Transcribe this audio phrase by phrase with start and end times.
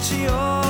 [0.00, 0.62] ちを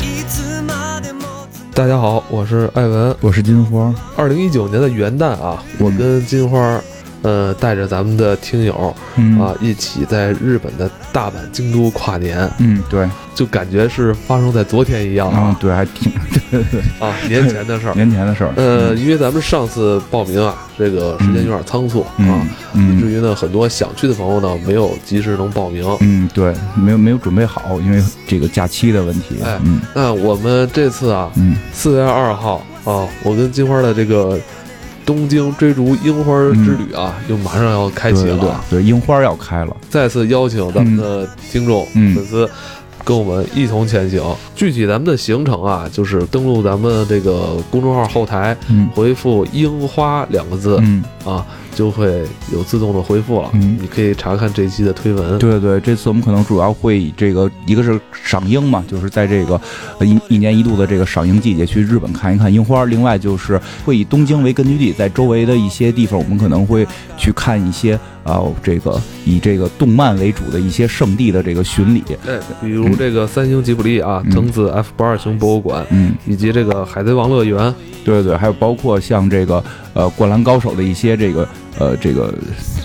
[0.00, 3.14] いつまでも大家好，我是艾文。
[3.20, 6.80] 我是金花，二零一九年的元旦啊，我跟金花，
[7.22, 16.12] 呃，带着咱们的听友嗯啊，一起在日本的大阪、京都跨年，嗯，对，就感觉是发生在昨天一样嗯啊，对，还挺
[16.50, 17.94] 对对对，啊，年前的事儿。
[17.94, 25.85] 年前的事儿，呃，因为咱们上次报名啊， 这个时间有点仓促嗯啊，以至嗯于呢，很多想去的朋友呢，没有及时能报名。
[26.01, 29.81] 嗯，对，没有没有准备好，因为这个假期的问题，哎嗯。
[29.93, 31.55] 那我们这次啊，嗯。
[31.73, 34.39] 四月二号啊，我跟金花的这个
[35.05, 38.65] 东京追逐樱花之旅啊，又马上要开对对对启了啊。
[38.69, 42.13] 对，樱花要开了，再次邀请咱们的听众、嗯。
[42.15, 42.49] 粉丝
[43.05, 44.21] 跟我们一同前行。
[44.55, 48.89] 具体咱们的行程啊，就是登录咱们这个公众号后台，嗯。
[48.93, 53.49] 回复“樱花”两个字、嗯，啊，就会有自动的回复了。
[53.53, 55.37] 嗯你可以查看这期的推文。
[55.37, 59.59] 对对对，这次我们可能主要会以这个一个是赏樱嘛，就是在这个
[59.99, 76.15] 呃一一年一度的这个赏樱季节去日本看一看樱花，另外就是会以东京为根据地，在周围的一些地方，我们可能会去看一些啊、这个以这个动漫为主的一些圣地的这个巡礼，对，比如这个三星吉卜力啊，嗯藤子 F 八二熊博物馆，嗯。
[76.25, 77.73] 以及这个海贼王乐园。
[78.03, 79.63] 对对对，还有包括像这个
[79.93, 82.33] 呃《灌篮高手》的一些这个呃这个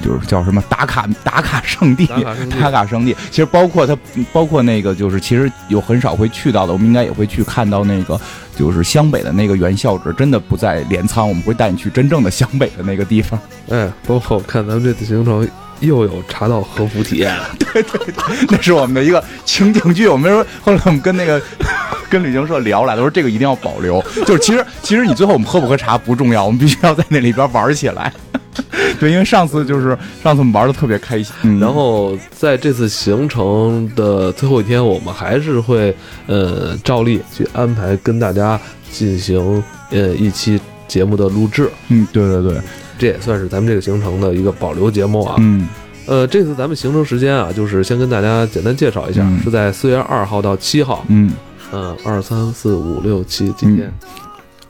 [0.03, 2.07] 就是叫什么打卡打卡圣地，
[2.61, 3.15] 打卡圣地。
[3.31, 3.97] 其实包括它
[4.33, 8.21] 包括那个就是其实有很少会去到的，我们应该也会去看到那个
[8.57, 13.39] 就是湘北的那个原校址，真的不在镰仓，我们会带你去真正的湘北的那个地方。
[13.69, 15.49] 哎，包括看咱们这次行程
[15.81, 18.25] 又有茶道和服体验了，对对对。
[18.49, 20.07] 那是我们的一个情景剧。
[20.07, 21.41] 我们说后来我们跟那个。
[22.11, 24.05] 跟旅行社聊来的，说这个一定要保留。
[24.27, 28.13] 就是其实其实你最后我们喝不喝茶不重要，我们必须要在那里边玩起来。
[28.99, 35.95] 对，因为上次就是上次我们玩的特别开心，嗯然后在这次行程的最后一天，我们还是会
[36.27, 42.61] 呃照例去安排跟大家进行呃一期节目的录制，嗯，对对对，
[43.01, 45.37] 这也算是咱们这个行程的一个保留节目啊。
[45.39, 45.67] 嗯
[46.07, 51.33] 呃，这次咱们行程时间啊，就是先跟大家简单介绍一下，嗯是在四月二号到七号，嗯，
[51.73, 53.93] 嗯，二三四五六七几天，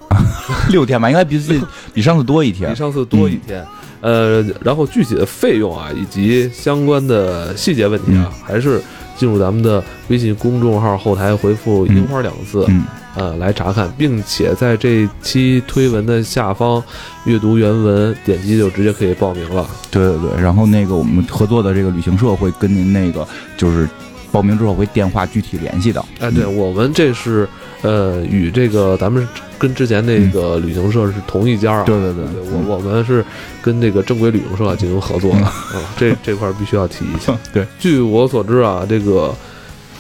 [0.70, 1.64] 六天吧，应该比自己
[1.94, 2.76] 比上次多一天比。
[2.76, 3.64] 上次多一天。
[4.02, 8.80] 呃，然后具体的费用啊，以及相关的细节问题啊，还是
[9.20, 16.82] 进入咱们的微信公众号后台回复“樱花”两个字，嗯呃，来查看，并且在这期推文的下方
[17.26, 19.69] 阅读原文，点击就直接可以报名了。
[19.91, 23.28] 对对对，然后那个我们合作的这个旅行社会跟您那个
[23.59, 23.86] 就是
[24.32, 26.03] 报名之后会电话具体联系的。
[26.19, 27.47] 哎，对我们这是
[27.82, 29.26] 呃与这个咱们
[29.58, 31.84] 跟之前那个旅行社是同一家啊。
[31.84, 33.24] 对对对对我我们是
[33.62, 35.52] 跟这个正规旅行社进行合作的啊，
[35.96, 37.36] 这这块必须要提一下。
[37.52, 39.34] 对，据我所知啊，这个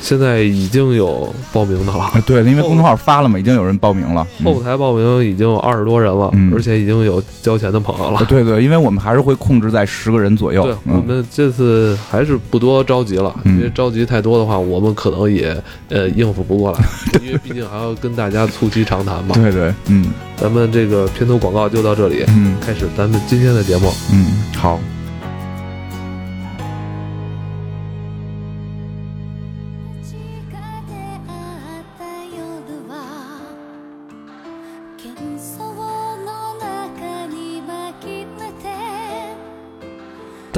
[0.00, 4.26] 现在已经有报名的了，啊对，因为公众号发了嘛，已经有人报名了。
[4.40, 8.26] 嗯后台报名已经有二十多人了，嗯而且已经有交钱的朋友了啊。
[8.28, 10.64] 对对，因为我们还是会控制在十个人左右。
[10.64, 15.56] 对，嗯我们这次还是不多着急了，嗯因为着急太多的话，我们可能也
[15.88, 16.78] 呃应付不过来，
[17.22, 19.34] 因为毕竟还要跟大家促膝长谈嘛。
[19.34, 20.06] 对对，嗯
[20.36, 23.92] 咱们这个片头广告就到这里，嗯开始咱们今天的节目。
[24.12, 24.80] 嗯，好。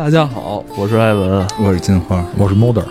[0.03, 1.47] 大家好，我是艾文。
[1.61, 2.83] 我是金花，我是 Modern，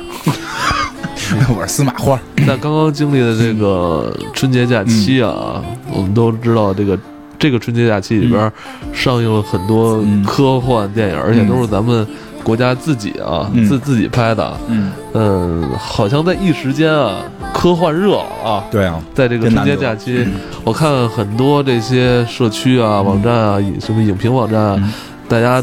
[1.54, 2.18] 我是司马花。
[2.48, 5.62] 在刚刚经历的这个春节假期啊，
[5.92, 6.98] 我们都知道这个
[7.38, 8.50] 这个春节假期里边
[8.94, 10.24] 上映了很多嗯。
[10.24, 12.08] 科幻电影，而且都是咱们
[12.46, 13.68] 国家自己啊、嗯。
[13.68, 14.58] 自自己拍的。
[14.70, 17.18] 嗯，嗯，好像在一时间啊，
[17.54, 18.64] 科幻热啊。
[18.72, 20.26] 对啊，在这个春节假期，
[20.64, 24.94] 我看很多这些社区啊、网站啊、影什么影评网站啊，嗯。
[25.28, 25.62] 大家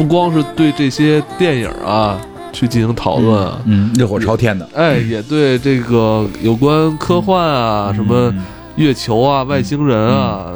[0.00, 2.18] 不光是对这些电影啊
[2.52, 4.66] 去进行讨论啊，嗯，热火朝天的。
[4.74, 8.42] 哎，也对这个有关科幻啊、什么嗯
[8.76, 10.52] 月球啊、外星人啊，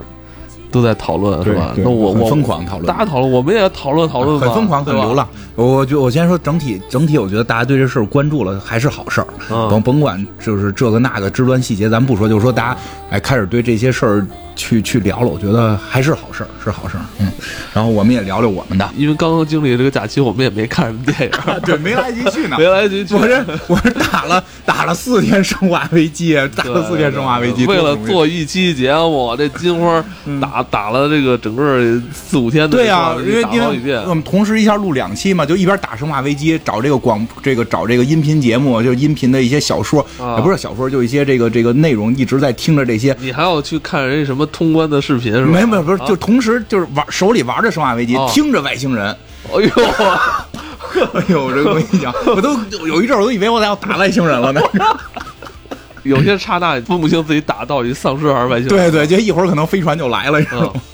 [0.71, 1.75] 都在讨论，是吧？
[1.77, 5.29] 那我我疯狂讨论大家讨论，我们也讨论讨论吧，很疯狂，很流浪。
[5.57, 9.27] 我就我先说整体整体，我觉得大家对这事儿关注了还是好事儿。
[9.49, 12.81] 甭嗯，甭管就是这个那个枝端细节，咱不说，就是说大家
[13.11, 17.05] 哎开始对这些事儿去去聊了，我觉得还是好事儿，是好事儿。
[17.21, 17.31] 嗯，
[17.73, 21.31] 然后我们也聊聊我们的，因为刚刚经历这个假期，我们也没看什么电影，
[21.65, 22.65] 对，没来得及去呢没。
[22.65, 23.15] 来得及去。
[23.15, 30.05] 我这我这打了打了四天生化危机，打了四天生化危机，为了多不容易做一期节目，这金花
[30.41, 43.17] 打打了这个整个四五天的对呀、这个因为因打好几遍为我们同时一下录两期嘛，就一边打《生化危机》，找这个广这个找这个音频节目，就是音频的一些小说，啊也不是小说，就一些这个这个内容，一直在听着这些。
[43.21, 45.51] 你还要去看人家什么通关的视频是吧？
[45.53, 49.07] 没有没有，不是，啊就同时就是玩手里玩着《生化危机》哦听着外星人。
[49.53, 49.69] 哎呦，
[51.13, 52.57] 哎呦，这个我跟你讲，我都
[52.87, 54.61] 有一阵儿我都以为我要打外星人了呢。
[56.05, 58.91] 有些刹那分不清自己打到底丧尸还是外星人。
[58.91, 60.39] 对对，就一会儿可能飞船就来了。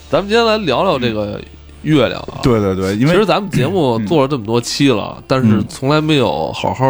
[0.08, 1.40] 咱们今天来聊聊这个
[1.82, 2.40] 月亮啊。
[2.42, 6.84] 对对对，因为其实咱们节目做了这么多期了，但是嗯从来没有好好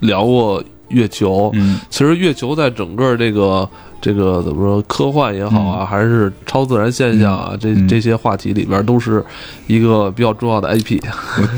[0.00, 0.62] 聊过
[0.92, 1.50] 月球。
[1.54, 3.68] 嗯其实月球在整个这个
[4.00, 9.24] 这个怎么说，科幻也好啊，还是超自然现象啊，这嗯这些话题里边都是
[9.66, 11.00] 一个比较重要的 IP。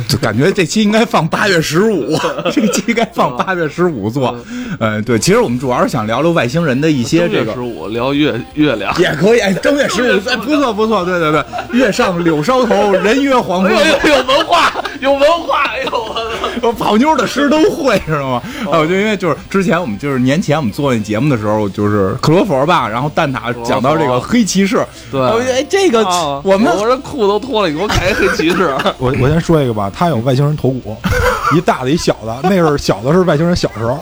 [0.09, 2.15] 就感觉这期应该放八月十五，
[2.53, 4.37] 这期应该放八月十五做。
[4.79, 7.61] 呃，对，其实我们主要是想聊聊外星人的一些这个十。
[7.61, 8.95] 五聊月月亮。
[8.99, 11.45] 也可以，哎，正月十五，哎，不错不错，对对对，
[11.79, 13.91] 月上柳梢头，人约黄昏哎。
[13.91, 14.71] 呦，有文化，
[15.05, 16.69] 有文化，哎呦我操！
[16.69, 18.43] 我 跑妞的诗都会知道吗？
[18.73, 28.75] 啊，我就因为就是之前我们就是年前我们做那节目的时候，就是克罗佛吧，然后蛋挞讲到这个黑骑士，对我觉得哎，这个啊我们我这裤子都脱了，你给我改一黑骑士。
[28.99, 30.97] 我我先说一个吧，他有外星人头骨，
[31.55, 34.01] 一大的一小的，那是小的是外星人小时候，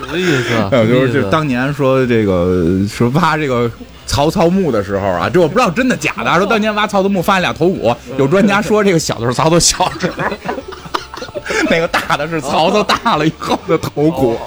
[0.00, 0.68] 什么意思啊？
[0.70, 3.70] 还有就是就是当年说这个说挖这个
[4.10, 10.24] 曹操墓的时候啊，这我不知道真的假的，说当年挖曹操墓发现俩头骨，有专家说这个小的是曹操小时候。
[11.68, 14.38] 那个大的是曹操大了以后的头骨，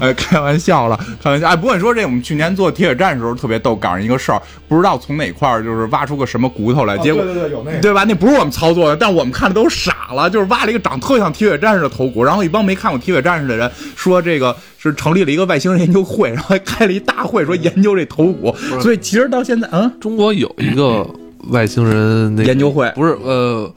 [0.00, 1.46] 呃， 开玩笑了，开玩笑。
[1.46, 8.04] 哎，不过你说这，我们去年做铁血战的时候特别逗，赶上一个事儿，不知道从哪块儿就是挖出个什么骨头来，结果对对对有那个对吧？
[8.04, 14.54] 那不是我们操作的，但我们看的都傻了，就是挖了一个长特像铁血战士的头骨，然后一帮没看过铁血战士的人说这个
[14.88, 21.08] 是成立了一个外星人研究会，然后还开了一大会说研究这头骨，所以其实到现在，嗯，中国有一个
[21.48, 23.72] 外星人那个研究会不是呃，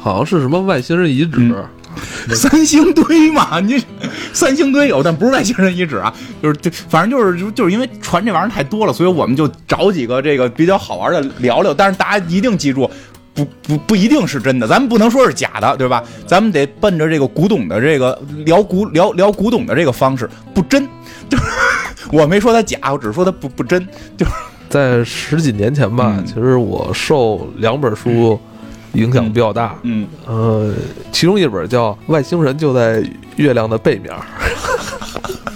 [0.00, 1.38] 好像是什么外星人遗址。
[1.38, 1.64] 嗯
[2.34, 3.78] 三星堆嘛，你
[4.32, 6.10] 三星堆有，但不是外星人遗址啊，
[6.42, 11.74] 就是这，反正就是就就是因为传这玩意儿太多了，所以我们就找几个这个比较好玩的聊聊。
[11.74, 12.90] 但是大家一定记住，
[13.34, 16.02] 不不不一定是真的，咱们不能说是假的，对吧？
[16.26, 20.86] 咱们得奔着这个古董的这个聊古聊聊古董的这个方式，不真，
[21.28, 21.44] 就是
[22.12, 23.86] 我没说它假，我只是说它不不真，
[24.16, 24.32] 就是
[24.68, 28.38] 在十几年前吧，嗯其实我受两本书
[28.94, 29.74] 影响比较大。
[29.82, 30.74] 嗯，呃，
[31.10, 33.02] 其中一本叫《外星人就在
[33.36, 34.12] 月亮的背面》，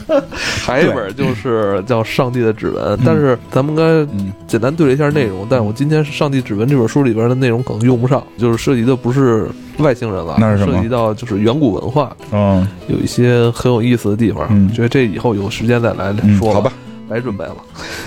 [0.64, 2.96] 还有一本就是叫《上帝的指纹》。
[3.04, 9.48] 但是咱们刚才嗯简单对了一下内容，但我今天《上帝指纹》这本书里边的内容可能用不上，就是涉及的不是
[9.78, 14.46] 外星人了，那是涉及到就是远古文化，嗯有一些很有意思的地方。
[14.50, 16.72] 嗯觉得这以后有时间再来嗯，说好吧，
[17.08, 17.56] 白准备了。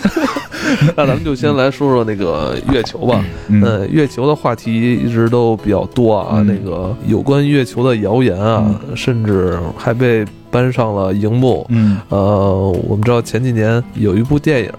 [0.96, 3.24] 那咱们就先来说说那个月球吧。
[3.48, 6.36] 嗯呃，月球的话题一直都比较多啊。
[6.36, 11.66] 嗯那个有关月球的谣言啊，甚至还被搬上了荧幕。
[11.69, 12.00] 嗯。
[12.10, 14.72] 呃，我们知道前几年有一部电影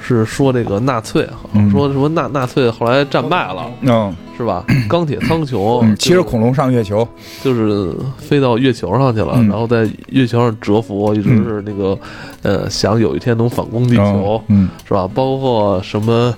[0.00, 1.70] 是说这个纳粹，好像嗯。
[1.70, 4.14] 说什么纳纳粹后来战败了，嗯。
[4.36, 4.64] 是吧？
[4.90, 7.06] 钢铁苍穹嗯，骑着就是恐龙上月球，
[7.40, 9.46] 就是飞到月球上去了，嗯。
[9.48, 11.96] 然后在月球上蛰伏，一直是那个
[12.42, 14.68] 呃想有一天能反攻地球，嗯。
[14.86, 15.08] 是吧？
[15.14, 16.34] 包括什么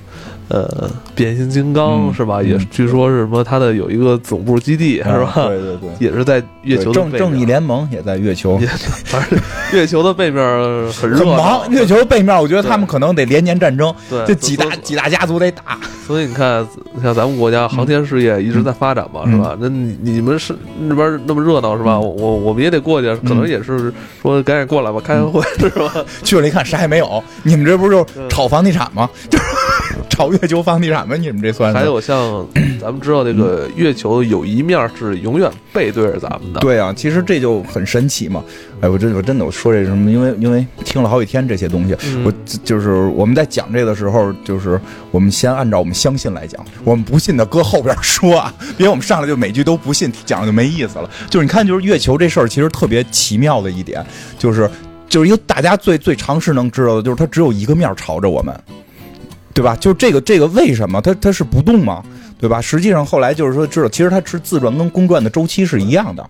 [0.48, 2.38] 呃变形金刚、嗯是吧？
[2.40, 5.32] 嗯也据说是什么它的有一个总部基地、是吧？
[5.36, 5.90] 嗯对对对。
[5.98, 8.66] 也是在月球的背正正义联盟也在月球， 也
[9.04, 9.38] 反正
[9.72, 10.42] 月球的背面
[10.92, 11.70] 很热闹很忙。
[11.70, 15.78] 月球背面，我觉得他们可能得连年战争，对，这几大几大家族得打。
[16.06, 16.64] 所以你看，
[17.02, 19.56] 像咱们国家航天事业一直在发展嘛，嗯是吧？
[19.60, 21.98] 那你你们是那边那么热闹是吧？
[21.98, 23.92] 我我我们也得过去，可能也是
[24.22, 25.92] 说赶紧过来吧，开个会是吧？
[26.22, 29.08] 去了一看啥也没有，你们这不是就炒房地产吗？
[29.28, 29.44] 就是
[30.18, 31.14] 炒月球房地产吗？
[31.14, 31.78] 你们这算是？
[31.78, 32.46] 还有像
[32.80, 38.42] 咱们知道这个月球有一面是永远背对着咱们的，对啊，其实这就很神奇嘛。
[38.80, 42.32] 哎，我真我真的我说这什么，因为因为听了好几天这些东西，嗯我
[42.64, 44.80] 就是我们在讲这个的时候，就是
[45.10, 51.10] 我们先按照我们相信来讲，我们不信的搁后边说啊，别我们上来就每句都不信，讲的就没意思了。
[51.28, 54.04] 就是你看，就是月球这事儿其实特别奇妙的一点，
[54.38, 54.70] 就是
[55.08, 58.58] 就是一个大家最最常识能知道的，就是它只有一个面朝着我们，
[59.56, 59.74] 对吧？
[59.76, 62.02] 就这个这个为什么它它是不动吗？
[62.38, 62.60] 对吧？
[62.60, 66.28] 实际上后来就是说知道，其实它是自转跟公转的周期是一样的，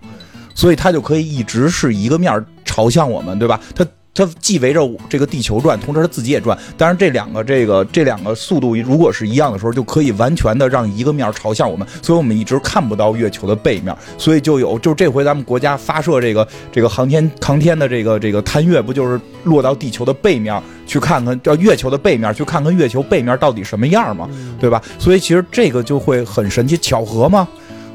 [0.55, 3.59] 所以它就可以一直是一个面儿朝向我们，对吧？
[3.75, 3.85] 它
[4.17, 6.57] 它既围着这个地球转，同时它自己也转。
[6.75, 13.95] 当然，这两个这个这两个速度如果是一样的时候，就可以完全的让一个面朝向我们，所以我们一直看不到月球的背面。
[14.17, 24.27] 所以就有，就这回咱们国家发射这个这个航天航天的这个这个探月，不就是落到地球的背面去看看，叫月球的背面去看看月球背面到底什么样嘛，
[24.59, 24.81] 对吧？
[24.97, 27.47] 所以其实这个就会很神奇，巧合吗？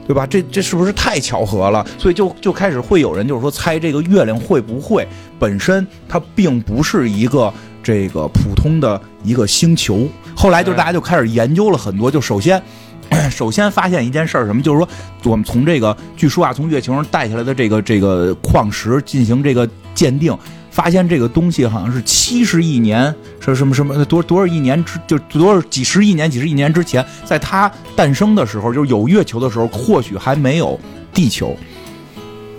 [0.04, 0.26] 对吧？
[0.26, 1.86] 这这是不是太巧合了？
[1.96, 5.06] 所以就就开始会有人就是说猜这个月亮会不会
[5.42, 10.08] 本身它并不是一个这个普通的一个星球。
[10.36, 12.62] 后来就大家就开始研究了很多，就首先。
[13.30, 14.62] 首先发现一件事儿，什么？
[14.62, 14.88] 就是说，
[15.24, 20.34] 我们从这个据说啊，从月球上带下来的这个这个矿石进行这个鉴定，
[20.70, 30.80] 发现这个东西好像是七十亿年，是什么什么多多少亿年之，就多少几十亿年、几十亿年之前，在它诞生的时候，就是有月球的时候，或许还没有
[31.12, 31.54] 地球，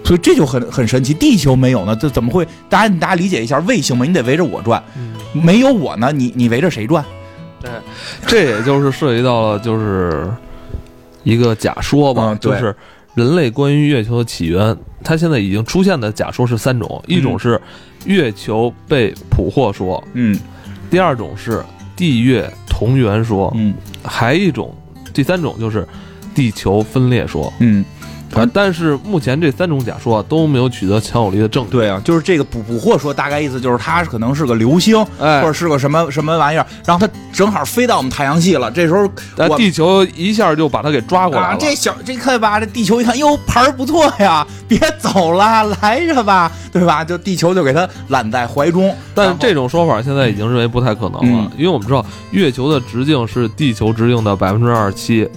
[0.03, 1.13] 所以这就很很神奇。
[1.13, 2.45] 地球没有呢，这怎么会？
[2.69, 4.83] 大家大家理解一下，卫星嘛，你得围着我转，
[5.31, 7.03] 没有我呢，你你围着谁转？
[7.61, 7.71] 对
[8.27, 10.29] 这也就是涉及到了，就是
[11.23, 12.75] 一个假说吧，嗯就是
[13.15, 17.59] 人类关于月球的起源，它现在已经出现的假说是三种，一种是
[18.05, 20.37] 月球被捕获说，嗯
[20.89, 21.63] 第二种是
[21.95, 24.75] 地月同源说，嗯还一种，
[25.13, 25.87] 第三种就是
[26.35, 27.51] 地球分裂说。
[27.59, 27.85] 嗯。
[28.35, 31.71] 啊，但是目前这三种假说啊都没有取得强有力的证据。
[31.71, 38.71] 对啊，就是这个捕捕获说，大概意思就是它可能是个流星，哎或者是个什么什么玩意儿，然后它正好飞到我们太阳系了。
[38.71, 41.57] 这时候我地球一下就把它给抓过来啊，了。
[41.59, 47.03] 这小这看吧，这地球一看，哟，牌儿不错呀， 别走了，来着吧，对吧？
[47.03, 48.95] 就地球就给它揽在怀中。
[49.13, 55.27] 但这种说法现在已经认为不太可能了，嗯因为我们知道月球的直径是地球直径的百分之二十七，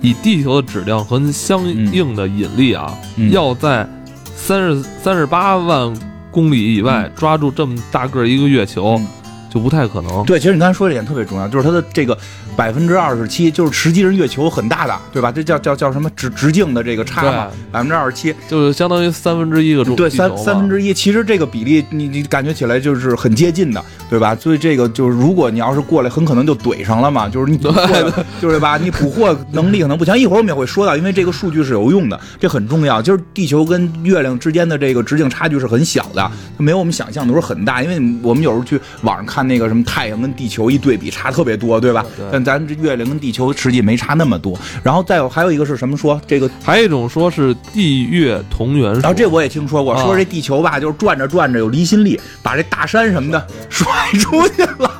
[0.00, 3.30] 以地球的质量和相应的引力啊，嗯。
[3.30, 3.88] 要在
[4.34, 5.92] 三十三十八万
[6.30, 9.06] 公里以外抓住这么大个儿一个月球，嗯
[9.52, 10.24] 就不太可能。
[10.24, 12.16] 对，其实你刚才说这点特别重要，就是它的这个
[12.56, 15.32] 百分之二十七，就是实际上月球很大的，对吧？
[15.32, 18.34] 这叫叫叫什么直直径的这个差嘛，百分之二十七。
[18.48, 24.34] 就是相当于三分之一个中对，三三分之一，其实这个比例你你感觉起来就是很接近的，对吧？
[24.36, 28.76] 所以这个就是，如果你要是过来，很可能就怼上了嘛，就是你捕获，就是吧？
[28.76, 30.18] 你捕获能力可能不强。
[30.18, 33.00] 一会儿我们也会说到，因为这个数据是有用的，这很重要。
[33.02, 37.82] 就是地球跟月亮之间的这个直径差距是很小的，它没有我们想象的时候很大。
[37.82, 42.04] 因为我们有时候去网上看那个什么太阳跟地球一对比，差特别多，对吧？
[42.16, 44.58] 对但咱这月亮跟地球实际没差那么多。
[44.82, 53.86] 然后再有还有一个是什么说这个还有一种说是地月同源说，然后这我也听说过，啊说这地球吧，就是转着转着有离心力，把这大山什么的 甩
[54.18, 54.99] 出去了。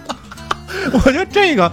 [0.92, 1.70] 我觉得这个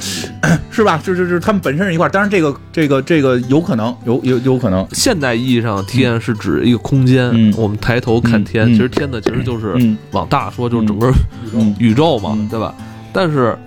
[0.69, 0.99] 是吧？
[1.03, 4.87] 就是就是他们本身是一块儿，当然这个这个这个有可能，有有有可能。
[4.91, 11.11] 现代意义上的天是指一个空间，嗯我们抬头看天，其实天呢其实就是嗯往大说，就是整个
[11.53, 12.73] 嗯宇宙嘛，嗯对吧？
[13.13, 13.57] 但是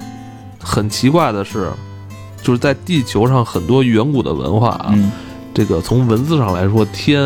[0.59, 1.70] 很奇怪的是，
[2.42, 5.11] 就是在地球上很多远古的文化啊，嗯
[5.52, 7.20] 这个从文字上来说，天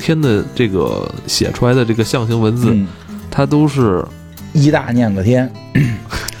[0.00, 2.86] 天的这个写出来的这个象形文字，嗯，
[3.30, 4.04] 它都是
[4.52, 5.50] 一大念个天，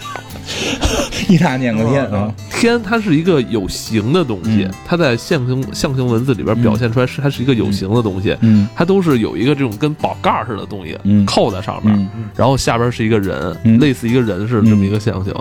[1.28, 4.74] 一大念个天啊，天，它是一个有形的东西，嗯。
[4.84, 8.68] 它在象形象形文字里边表现出来是它是一个有形的东西，嗯。
[8.74, 11.24] 它都是有一个这种跟宝盖儿似的东西、嗯。
[11.24, 12.24] 扣在上面，嗯。
[12.36, 13.78] 然后下边是一个人，嗯。
[13.78, 15.32] 类似一个人似的这么一个象形。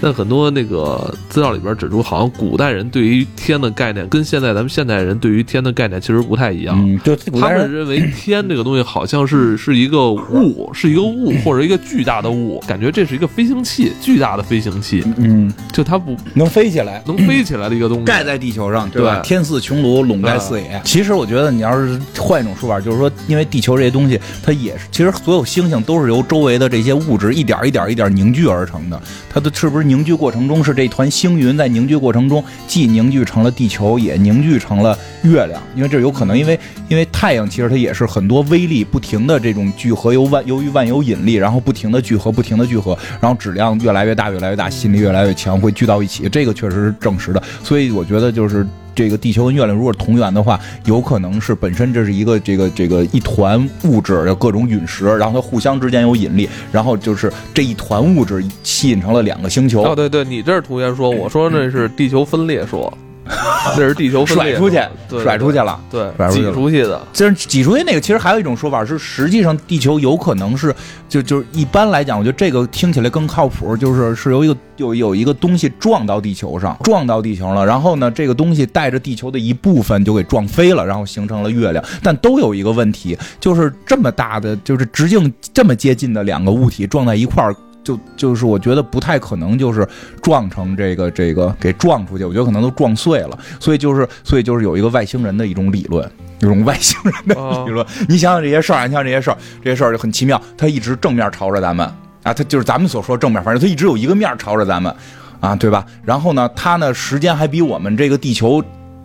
[0.00, 6.78] 但很多那个资料里边指出，好像古代人对于天的概念跟现在咱们现代人对于天的概念其实不太一样。
[6.78, 15.52] 嗯，就他们认为天这个东西好像是是一个物，是一个物或者一个巨大的物，感觉这是一个飞行器，巨大的飞行器，嗯。
[15.72, 18.04] 就它不能飞起来，能飞起来的一个东西。
[18.04, 19.20] 盖在地球上，对吧？
[19.20, 20.80] 对天似穹庐，笼盖四野。
[20.84, 29.00] 其实我觉得，你要是换一种说法，就是说，因为地球这些东西，它也是，其实所有星星都是由周围的这些物质一点一点一点凝聚而成的。
[29.32, 35.62] 它的是不是凝聚过程中是这团星云在凝聚过程中，既凝聚成了地球，也凝聚成了月亮？
[35.76, 46.28] 因为这有可能，因为因为太阳其实它也是很多微粒不停的这种聚合，由万由于万有引力，然后不停的聚合，不停的聚合，然后质量越来越大，越来越大，吸引力越来越强，会聚到一起。
[46.28, 47.42] 这个确实是证实的。
[47.62, 59.82] 所以我觉得就是这个地球跟月亮如果同源的话，有可能是本身这是一个这个这个一团物质，有各种陨石，然后它互相之间有引力，然后就是这一团物质吸引成了两个星球。
[59.82, 62.92] 哦，对对，你这是图言说，我说那是地球分裂说。
[63.76, 65.78] 那是地球甩出去，对甩出去了。
[65.90, 67.00] 对，甩出去了挤出去的。
[67.12, 70.74] 其实挤出去那个，其实还有一种说法是，实际上地球有可能是，
[71.08, 81.84] 就就是一般来讲，我觉得这个听起来更靠谱，就是是由一个有有一个东西撞到地球上，撞到地球了，然后呢，这个东西带着地球的一部分就给撞飞了，然后形成了月亮。
[82.02, 87.54] 但都有一个问题，就是这么大的，就是直径这么接近的两个物体撞在一块儿。
[87.88, 89.88] 就就是我觉得不太可能，就是
[90.20, 96.06] 撞成这个这个给撞出去，我觉得可能都撞碎了，所以就是所以就是有一个外星人的一种理论，
[96.40, 97.86] 一种外星人的哦理论。
[98.06, 101.86] 你想想这些事儿啊，你想想这些事儿，这些事儿就很奇妙，它一直正面朝着咱们
[102.24, 104.94] 啊，它就是咱们所说正面，反正它一直有一个面朝着咱们
[105.40, 105.86] 啊，对吧？
[106.04, 108.62] 然后呢，它呢时间还比我们这个地球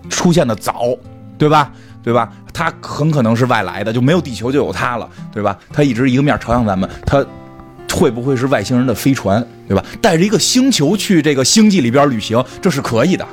[0.09, 0.93] 出现的早，
[1.37, 1.71] 对吧？
[2.03, 2.29] 对吧？
[2.51, 5.57] 它很可能是外来的，就没有地球就有它了，对吧？
[5.71, 7.25] 它一直一个面朝向咱们，它
[7.93, 9.83] 会不会是外星人的飞船，对吧？
[10.01, 13.25] 带着一个星球去这个星际里边旅行，这是可以的。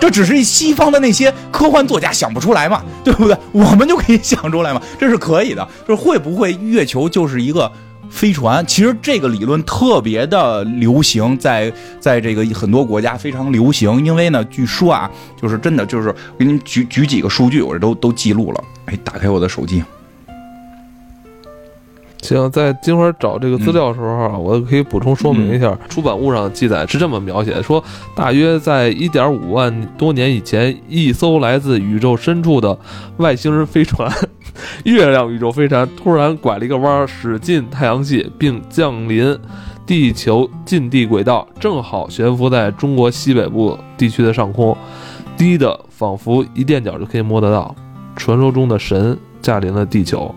[0.00, 3.36] 这只是西方的那些科幻作家想不出来嘛，对不对？
[3.52, 5.66] 我们就可以想出来嘛，这是可以的。
[5.86, 7.70] 就是会不会月球就是一个
[8.10, 8.64] 飞船？
[8.66, 14.04] 其实这个理论特别的流行，在在这个很多国家非常流行。
[14.04, 18.64] 因为呢，据说啊，就是真的，就是我给您举举几个数据，我这都都记录了。
[18.86, 19.82] 哎，打开我的手机，
[22.24, 25.60] 行，在金花找这个资料的时候啊，我可以补充说明一嗯。
[25.60, 27.82] 下，出版物上记载是这么描写的：说
[28.14, 32.78] 大约在一点五万多年以前，一艘来自宇宙深处的
[33.18, 34.10] 外星人飞船——
[34.84, 39.36] 月亮宇宙飞船，突然拐了一个弯儿，驶进太阳系，并降临
[39.84, 44.74] 地球近地轨道，正好悬浮在中国西北部地区的上空，
[45.36, 47.74] 低的仿佛一垫脚就可以摸得到。
[48.16, 50.32] 传说中的神驾临了地球，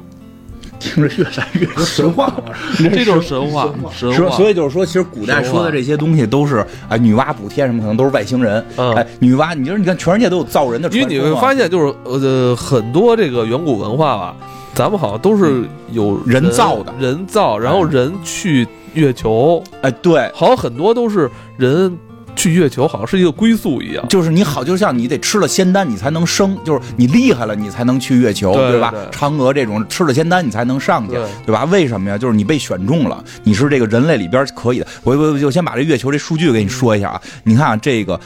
[0.80, 2.44] 听着越来越神话了。
[2.78, 4.36] 这就是神话，神说，话。
[4.38, 8.64] 所以就是说，其实古代说的这些东西都是啊，女娲补天什么，可能都是外星人。
[8.78, 8.94] 嗯。
[8.96, 14.36] 哎，女娲，你说你看，全世界都有造人的传说，因为你会发现，就是呃，很多这个远古文化吧，
[14.74, 16.94] 咱们好像都是有人造的。
[17.00, 21.96] 人造，然后人去月球，哎，对，好像很多都是人
[22.38, 24.08] 去月球，好像是一个归宿一样。
[24.08, 28.94] 就是你好，就像你得吃了仙丹，你才能升，就是你厉害了，你才能去月球，吧对吧？
[29.12, 31.66] 嫦娥这种吃了仙丹，你才能上去，对对吧？
[31.66, 32.18] 为什么呀？
[32.18, 34.88] 就是你被选中了，你是这个人类里边可以的。
[35.04, 38.18] 我我我就先把这月球这数据给你说一下啊，你看啊，这个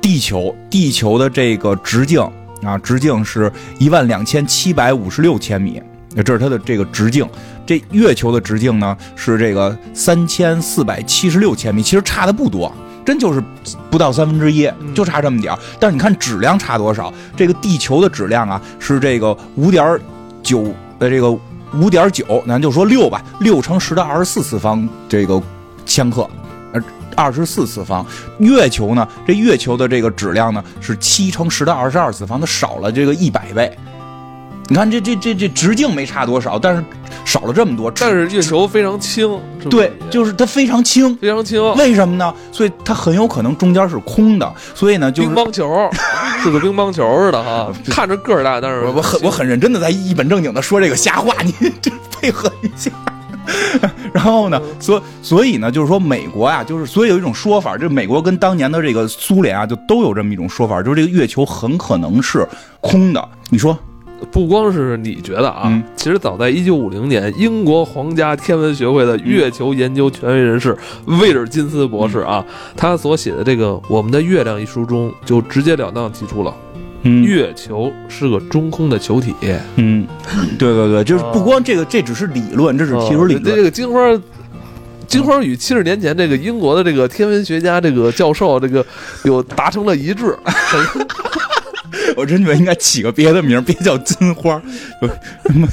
[0.00, 2.20] 地球，地球的这个直径
[2.62, 5.80] 啊，直径是一万两千七百五十六千米。
[6.14, 7.26] 这是它的这个直径，
[7.64, 12.70] 这月球的直径呢是这个三千四百七十六千米，其实差的不多，
[13.04, 13.42] 真就是
[13.90, 15.58] 不到三分之一，就差这么点儿。
[15.78, 17.12] 但是你看质量差多少？
[17.36, 19.98] 这个地球的质量啊是这个五点
[20.42, 21.30] 九呃这个
[21.74, 25.40] 五点九，咱就说六吧，六乘十的二十四次方这个
[25.84, 26.28] 千克，
[26.72, 26.82] 呃。
[27.14, 28.06] 二十四次方，
[28.38, 29.06] 月球呢？
[29.26, 33.70] 这月球的这个质量呢是七乘十的二十二次方，它少了这个一百倍。
[34.68, 36.82] 你看这这这这直径没差多少，但是
[37.24, 37.90] 少了这么多。
[37.90, 41.74] 但是月球非常轻，对，就是它非常轻，非常轻。
[41.74, 42.32] 为什么呢？
[42.50, 45.90] 所以它很有可能中间是空的，所以呢，就是乒乓球
[46.42, 52.90] 是个乒乓球似的哈， 看着个儿大，但是我我很我很认真的在一本正经的说这个瞎话，你 这配合一下。
[54.14, 62.46] 然后呢，所所以呢，就是说美国啊，就是所以有一种说法，就是美国跟当年的这个苏联啊，就都有这么一种说法，就是这个月球很可能是
[62.80, 63.28] 空的。
[63.50, 63.76] 你说
[64.30, 72.44] 不光是你觉得啊，嗯其实早在一九五零年，英国皇家天文学会的月球研究权威人士威尔金斯博士啊，
[72.76, 76.54] 他所写的这个《我们的月亮》一书中，就直截了当提出了，
[77.02, 79.34] 嗯月球是个中空的球体。
[79.76, 80.06] 嗯，
[80.58, 83.62] 对对对，就是不光这个，这只是理论，这只提出理论这。
[83.62, 84.00] 个金花。
[85.08, 88.82] 金花与七十年前这个英国的这个天文学家这个教授这个
[89.24, 90.34] 有达成了一致，
[92.16, 94.60] 我真觉得应该起个别的名，别叫金花，
[95.00, 95.68] 就什么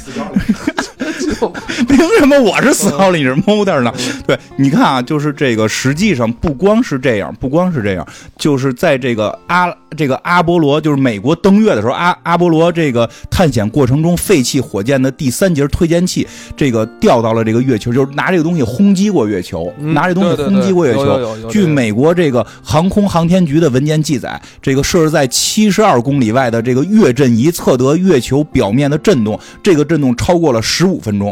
[1.88, 3.94] 凭什么我是斯奥里是 Mulder 呢？
[4.28, 21.50] 对，你看啊，就是这个，实际上不光是这样，不光是这样，就是在这个阿这个阿波罗，就是美国登月的时候，阿阿波罗这个探险过程中废弃火箭的第三节推荐器，这个掉到了这个月球，就是拿这个东西轰击过月球，嗯拿这东西轰击过月球。
[21.50, 31.29] 据美国这个航空航天局的文件记载，这个设置在七十二公里外的这个月震仪测得月球表面的震动，这个震动超过了十五分钟。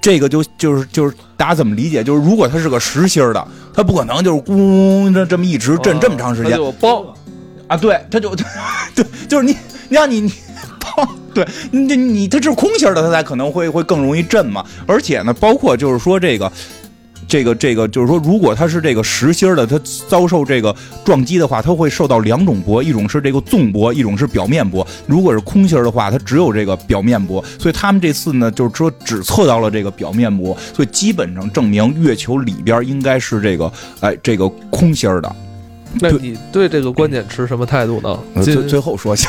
[0.00, 2.02] 这个就就是就是大家怎么理解？
[2.02, 7.04] 就是如果它是个实心儿的，它不可能就是咣这这么一直震这么长时间就包
[7.66, 7.76] 啊！
[7.76, 8.34] 对，它就
[8.94, 9.52] 对，就是你
[9.88, 10.32] 你让你你。
[11.32, 14.64] 对你你你它是空心儿的，它才可能会会更容易震嘛。
[14.84, 16.50] 而且呢，包括就是说这个
[17.30, 24.84] 这个这个就是说，如果它是这个实心儿的，它遭受这个撞击的话，它会受到两种波，一种是这个纵波，一种是表面波。
[25.06, 27.42] 如果是空心儿的话，它只有这个表面波。
[27.56, 35.36] 所以他们这次呢，就是说只测到了这个表面波，所以基本上证明月球里边应该是这个哎这个空心儿的。
[36.00, 38.16] 那你对这个观点持什么态度呢？
[38.34, 39.28] 呃最最后说行。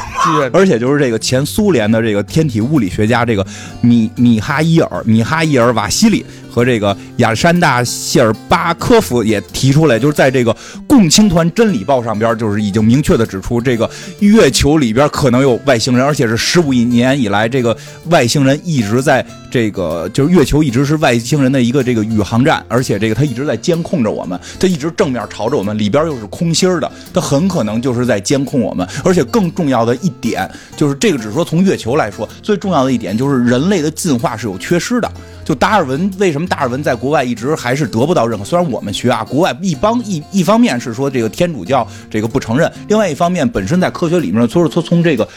[0.53, 3.45] 而且就是这个前苏联的这个天体物理学家这个
[3.81, 17.75] 米米哈伊尔米哈伊尔瓦西里和这个亚历山大谢尔巴科夫也提出来，就是在这个共青团真理报上边，就是已经明确的指出，这个月球里边可能有外星人，而且是十五亿年以来，这个
[18.09, 28.87] 外星人一直在这个就是月球一直是外星人的一个这个宇航站，而且这个他一直在监控着我们，他一直正面朝着我们，里边又是空心儿的，他很可能就是在监控我们。
[29.03, 35.11] 而且更重要的一点就是，这个只是说从月球来说，最重要的一点就是人类的进化是有缺失的。
[35.51, 38.45] 就达尔文为什么达尔文在国外一直还是得不到认可？
[38.45, 45.27] 虽然我们学啊，国外一帮一一方面是说这个天主教这个不承认，另外一方面本身在科学里面说是说从这个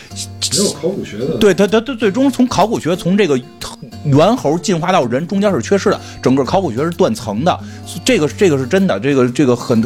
[0.53, 3.37] 没有考古学的，对他他他最终从考古学从这个
[4.05, 7.59] 猿猴进化到人中间是缺失的，整个考古学是断层的，
[8.05, 9.85] 这个这个是真的，这个这个很。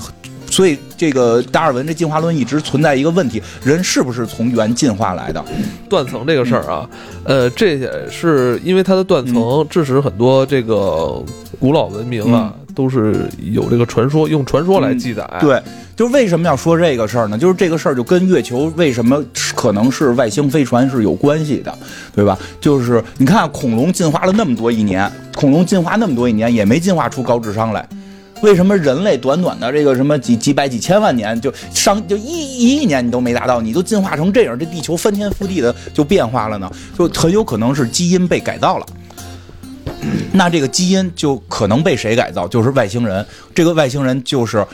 [0.58, 5.40] 所以，这个达尔文这进化论一直存在一个问题：人是不是从猿进化来的？
[5.88, 6.90] 断层这个事儿啊，
[7.22, 11.22] 呃，这也是因为它的断层，致使很多这个
[11.60, 15.24] 古老文明啊，都是有这个传说，用传说来记载。
[15.38, 15.62] 对，
[15.94, 17.38] 就是为什么要说这个事儿呢？
[17.38, 21.72] 就是这个事儿就跟月球为什么可能是外星飞船是有关系的，
[22.12, 22.36] 对吧？
[22.60, 27.88] 就是你看恐龙进化了那么多一年，恐龙进化那么多一年也没进化出高智商来。
[28.40, 36.70] 为什么人类短短的这个什么几几百几千万年就上就一一亿年你都没达到，你都进化成这样，这地球翻天覆地的就变化了呢？
[36.96, 38.86] 就很有可能是基因被改造了。
[40.32, 42.46] 那这个基因就可能被谁改造？
[42.46, 43.26] 就是外星人。
[43.54, 44.64] 这个外星人就是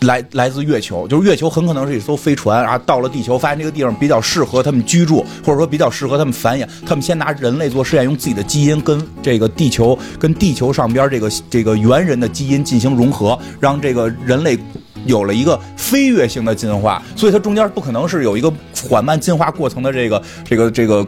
[0.00, 6.66] 来来自月球，就是月球很可能是一艘飞船，然后到了地球，发现这个地方比较适合他们居住，或者说比较适合他们繁衍。
[6.86, 14.58] 他们先拿人类做实验，用自己的基因跟这个地球跟地球上边这个这个猿人的基因进行融合，让这个人类。
[15.04, 18.52] 有了一个飞跃性的进化，所以它中间不可能是有一个
[18.88, 21.06] 缓慢进化过程的这个这个这个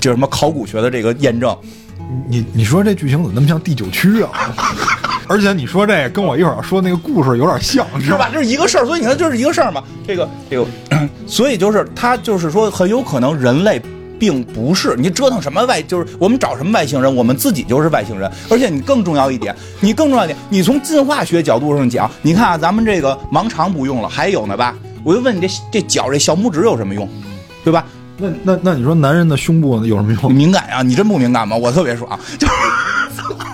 [0.00, 1.54] 叫什么考古学的这个验证。
[2.30, 4.30] 你你说这剧情怎么那么像第九区啊？
[5.30, 8.28] 而且你说这跟我一会儿要说那个故事有点像， 是是吧？？
[8.32, 9.80] 这是一个事儿，所以你看这是一个事儿嘛。
[10.04, 10.66] 这个这个，
[11.24, 13.80] 所以就是他就是说，很有可能人类
[14.18, 18.28] 并不是你折腾什么外，就是我们找什么外星人，我们自己就是外星人。
[18.50, 24.74] 而且你更重要一点，你更重要一点，你从进化学角度上讲，你看啊，咱们这个盲肠不用了，还有呢吧？
[25.04, 27.08] 我就问你这这脚这小拇指有什么用，
[27.62, 27.86] 对吧？
[28.18, 30.34] 那那那你说男人的胸部有什么你用？
[30.34, 31.56] 敏感啊、你真不敏感吗？
[31.56, 32.52] 我特别爽，就是。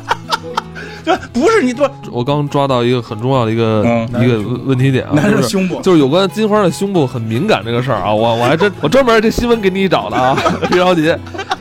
[1.07, 10.37] 对，不是你不我刚抓到一个很重要的一个、一个问题点啊，男人就是胸部就是有关金花的胸部很敏感这个事儿啊，我我还真我专门这新闻给你找的啊，
[10.69, 11.14] 别着急，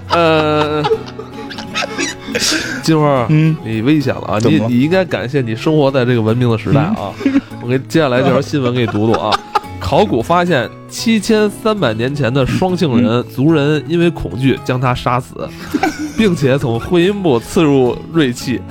[0.10, 0.84] 呃，
[2.82, 4.40] 金花，嗯，你危险了啊！
[4.42, 7.14] 你你应该感谢你生活在这个文明的时代啊！
[7.62, 9.32] 我给接下来这条新闻给你读读啊。
[9.80, 15.48] 考古发现，七千三百年前的双性人族人因为恐惧将他杀死，
[16.18, 18.60] 并且从会阴部刺入锐器。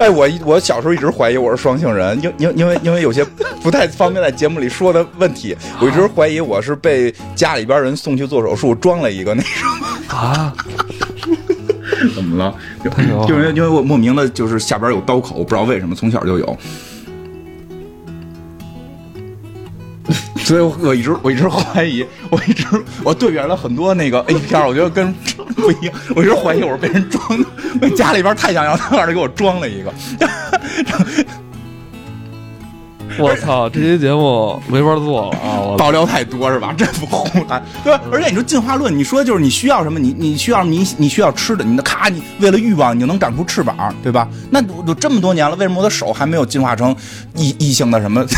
[0.00, 3.24] 哎，我我小时候一直怀疑我是双性人，因因因为因为有些
[3.62, 9.50] 不太方便在节目里说的问题，我一直怀疑我是被家里边人送去做手术装了一个那种
[10.08, 10.52] 啊，
[12.14, 12.54] 怎么了？
[12.82, 16.58] 就因为因为我莫名的就是下边有刀口，不知道为什么从小就有。
[20.50, 22.66] 所以我我一直我一直怀疑，我一直
[23.04, 25.12] 我对比了很多那个 A 片儿，我觉得跟
[25.54, 25.94] 不一样。
[26.16, 27.46] 我一直怀疑我是被人装的，
[27.80, 29.92] 我家里边太想要他，让人给我装了一个。
[33.16, 35.70] 我操，这期节目没法做了啊！
[35.78, 36.74] 爆料太多是吧？
[36.76, 38.00] 这不胡来，对吧？
[38.10, 40.00] 而且你说进化论，你说就是你需要什么？
[40.00, 44.26] 你你需要你你需要吃的，你的咔，你为了欲望，你就能长出翅膀，对吧？
[44.50, 46.96] 那有这么多年了，为什么我的手还没有进化成
[47.36, 48.26] 异异性的什么？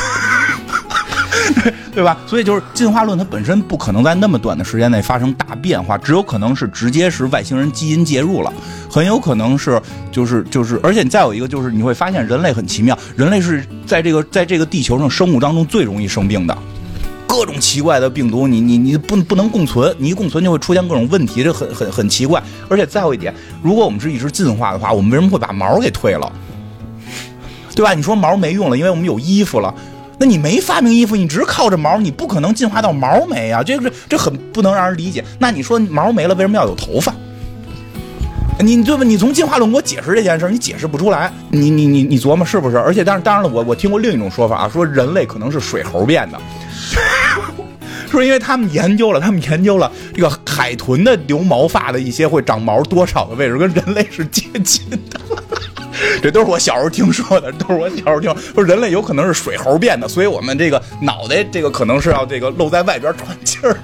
[1.93, 2.17] 对吧？
[2.27, 8.53] 所以就是进化论，它本身不可能在那么短的时间内发生大变化，只有可能是直接是外星人基因介入了，
[8.91, 16.57] 很有可能是就是就是，而且你再有一个就是你会发现人类很奇妙，人类是在这个在这个地球上生物当中最容易生病的。
[17.27, 22.43] 各种奇怪的病毒，你你你不不能共存，你一共存就会出现各种问题，这很很很奇怪。
[22.69, 26.31] 而且再有一点，如果我们是一直进化的话，我们为什么会把毛给退了？
[27.75, 27.95] 对吧？
[27.95, 29.75] 你说毛没用了，因为我们有衣服了。
[30.23, 33.61] 那你没发明衣服，你只是靠着毛，你不可能进化到毛没啊！
[33.61, 35.25] 这个这很不能让人理解。
[35.41, 37.13] 那你说毛没了，为什么要有头发？
[38.61, 39.03] 你对吧？
[39.03, 41.29] 你从进化论给我解释这件事，你解释不出来。
[41.51, 42.79] 你你你你琢磨是不是？
[42.79, 46.39] 而且当然当然了，我我听过另一种说法啊，说人类可能是水猴变的。
[48.09, 55.21] 说因为他们研究了，他们研究了这个海豚的留毛发的一些会长毛多少的位置，跟人类是接近的。
[56.23, 63.77] 这都是我小时候听说的，都是我小时候听说人类有可能是水猴变的，所以我们这个脑袋这个可能是要这个露在外边喘气儿，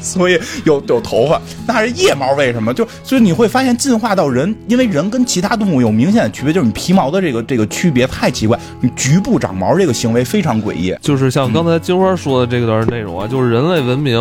[0.00, 1.40] 所以有有头发。
[1.66, 2.72] 那是腋毛为什么？
[2.72, 10.94] 就所以你会发现进化到人，因为人跟其他动物有明显的区别，就是你皮毛的这个这个区别太奇怪，你局部长毛这个行为非常诡异。
[11.00, 14.18] 就是像刚才金花说的这段内容啊，就是人类文明，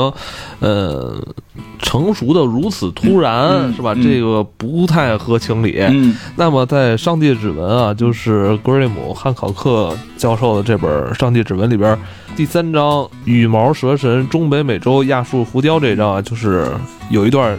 [0.59, 1.21] 呃，
[1.83, 3.93] 成熟的如此突然，是吧？
[3.93, 5.77] 这个不太合情理。
[5.91, 11.95] 嗯那么在《上帝指纹》啊，就是格瑞姆汉考克教授的这本《上帝指纹》里边，
[12.35, 16.67] 第三章羽毛蛇神中北美洲亚述浮雕这一章啊，就是
[17.09, 17.55] 有一段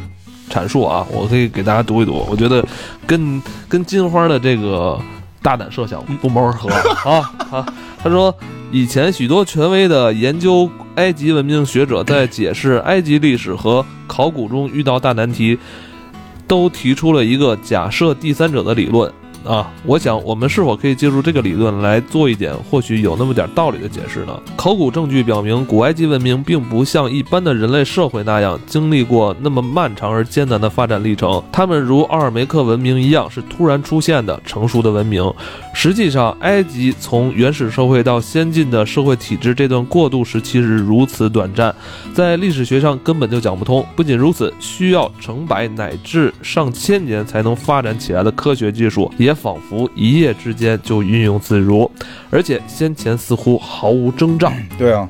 [0.51, 2.67] 阐述啊，我可以给大家读一读，我觉得
[3.07, 4.99] 跟跟金花的这个
[5.41, 6.69] 大胆设想不谋而合
[7.11, 7.67] 啊啊！
[8.03, 8.35] 他说，
[8.73, 15.59] 以前许多权威的研究埃及文明学者在解释埃及历史和考古中遇到大难题，
[16.47, 19.13] 都提出了一个假设第三者的理论。
[19.45, 24.41] 啊，我想我们是否可以借助这个理论来做一点或许有那么点道理的解释呢？
[24.57, 35.31] 考古证据表明，古埃及文明并不像一般的人类社会那样经历过那么漫长而艰难的发展历程，他们如奥尔梅克文明一样是突然出现的成熟的文明。
[35.75, 41.75] 实际上，埃及从原始社会到先进的社会体制这段过渡时期是如此短暂，
[42.15, 43.85] 在历史学上根本就讲不通。
[43.95, 51.91] 不仅如此，需要成百乃至上千年才能发展起来的科学技术，也仿佛一夜之间就运用自如，
[52.31, 54.53] 而且先前似乎毫无征兆。
[54.79, 55.09] 对啊，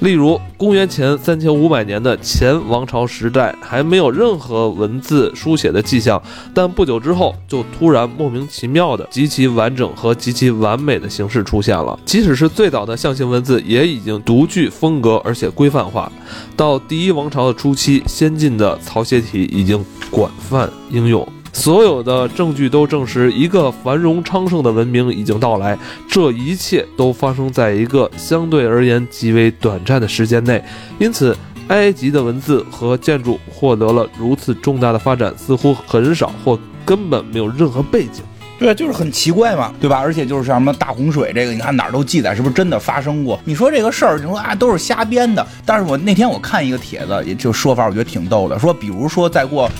[0.00, 6.20] 例如，公元前三千五百年的前王朝时代还没有任何文字书写的迹象，
[6.52, 11.96] 但不久之后就突然莫名其妙的极其完整和极其完美的形式出现了。
[12.04, 16.10] 即使是最早的象形文字，也已经独具风格而且规范化。
[16.56, 21.26] 到第一王朝的初期，先进的草写体已经广泛应用。
[21.52, 25.78] 所有的证据都证实，一个繁荣昌盛的文明已经到来。
[26.08, 30.62] 这一切都发生在一个相对而言极为短暂的时间内，
[30.98, 31.36] 因此，
[31.68, 38.22] 埃及的文字和建筑获得了如此重大的发展，似乎很少或根本没有任何背景。
[38.58, 39.98] 对，就是很奇怪嘛，对吧？
[39.98, 43.38] 而且就是像什么大洪水这个，你看哪儿都记载，是不是真的发生过？
[43.44, 45.44] 你说这个事儿，你说啊都是瞎编的。
[45.66, 49.70] 但是我那天我看一个帖子，也就说法，我觉得挺逗的，说比如说再过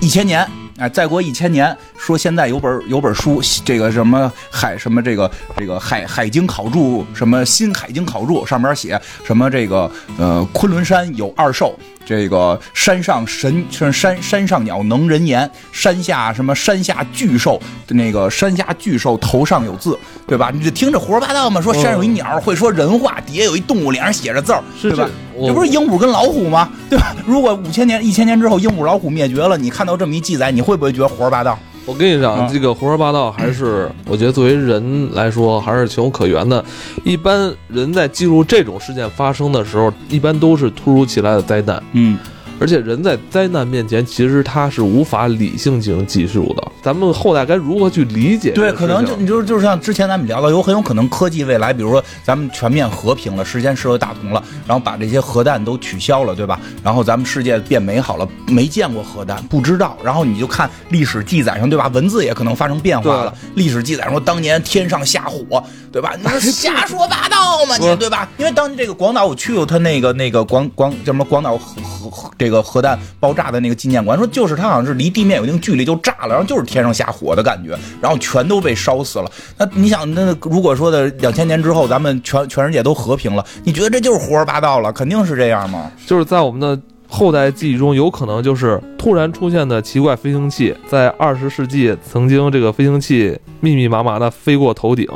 [0.00, 0.46] 一千年。
[0.80, 20.50] 哎，再过一千年，说现在有本有本书，这个什么海什么这个这个海海经考注什么新海经考注上面写什么这个呃昆仑山有二兽，这个山上神是山山上鸟能人言，山下什么山下巨兽那个山下巨兽头上有字，对吧？
[20.52, 25.10] 你就听着胡说八道嘛，说山上有一鸟会说人话，底下有一动物脸上写着字儿，是对吧？
[25.46, 26.70] 这不是鹦鹉跟老虎吗？
[26.88, 27.14] 对吧？
[27.26, 31.58] 如果五千年、一千年之后鹦鹉、老虎灭绝了，你看到这么一记载，你会不会觉得胡说八道？
[31.86, 32.48] 我跟你讲，啊。
[32.52, 36.64] 这个胡说八道还是我觉得作为人来说还是情有可原的。
[37.04, 42.16] 一般人在记录这种事件发生的时候，一般都是突如其来的灾难，嗯，
[42.60, 46.70] 而且人在灾难面前，其实他是无法理性进行计数的。
[46.82, 48.70] 咱们后代该如何去理解对？
[48.72, 56.60] 可能就你就是就是像之前咱们聊到，有很有可能科技未来，比如说咱们全面和平了，时间社会大同了，然后把这些核弹都取消了，对吧？
[56.84, 59.96] 然后咱们世界变美好了，没见过核弹，不知道。
[60.04, 61.88] 然后你就看历史记载上，对吧？
[61.88, 63.34] 文字也可能发生变化了。
[63.54, 66.14] 历史记载说当年天上下火，对吧？
[66.22, 68.28] 那是瞎说八道嘛，你对吧？
[68.36, 79.30] 因为当年这个广岛我去过他那个那个广广叫什么广岛核核核这个核弹爆炸的那个纪念馆，说就是它好像是离地面有一定距离就炸了，然后就是天上下火的感觉，然后全都被烧死了。
[79.56, 84.92] 那你想，那如果说的两千年之后，咱们全全世界都和平了，你觉得这就是胡说八道了？
[84.92, 85.92] 肯定是这样吗？
[86.04, 95.06] 就是在我们的后代记忆中，有可能就是突然出现的奇怪飞行器，在二十世纪曾经这个飞行器密密麻麻的飞过头顶。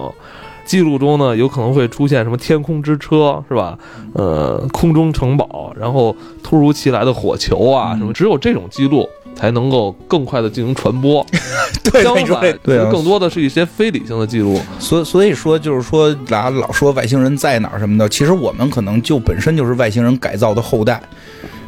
[0.65, 3.79] 记录中呢，有可能会出现什么天空之车，是吧？
[4.15, 11.25] 呃，空中城堡，然后突如其来的火球啊，嗯什么，只有这种记录才能够更快的进行传播。
[11.93, 14.59] 对，相反，对啊，更多的是一些非理性的记录。
[14.79, 21.01] 所所以说，就是说，老老说外星人在哪儿什么的，其实我们可能就本身就是外星人改造的后代，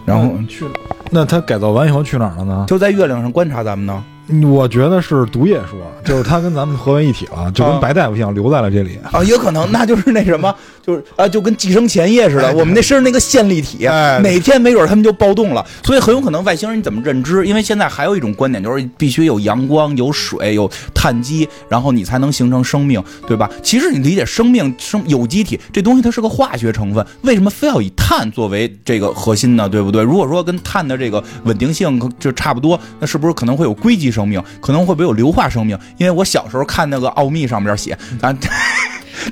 [0.05, 0.65] 然后去，
[1.11, 2.65] 那他改造完以后去哪儿了呢？
[2.67, 4.03] 就在月亮上观察咱们呢。
[4.43, 8.99] 我觉得是毒液说，就是他跟咱们合为一体了，就跟啊白大夫一样留在了这里。
[9.13, 10.55] 啊，也可能那就是那什么，
[10.87, 17.45] 就是啊，就跟寄生前夜似的，我们那身上那个线粒体，哎哪天没准他们就暴动了，所以很有可能外星人你怎么认知？
[17.45, 23.51] 因为现在还有一种观点，就是必须有阳光、有水、有碳基，然后你才能形成生命，对吧？
[23.65, 29.69] 其实你理解生命、生有机体这东西，它是个化学成分，为什么非要以碳作为这个核心呢？
[29.69, 30.03] 对不对？
[30.05, 34.41] 如果说跟碳的这个稳定性就差不多，那是不是可能会有硅基生命？
[34.61, 35.77] 可能会不会有硫化生命？
[35.99, 38.37] 因为我小时候看那个奥秘上面写，咱。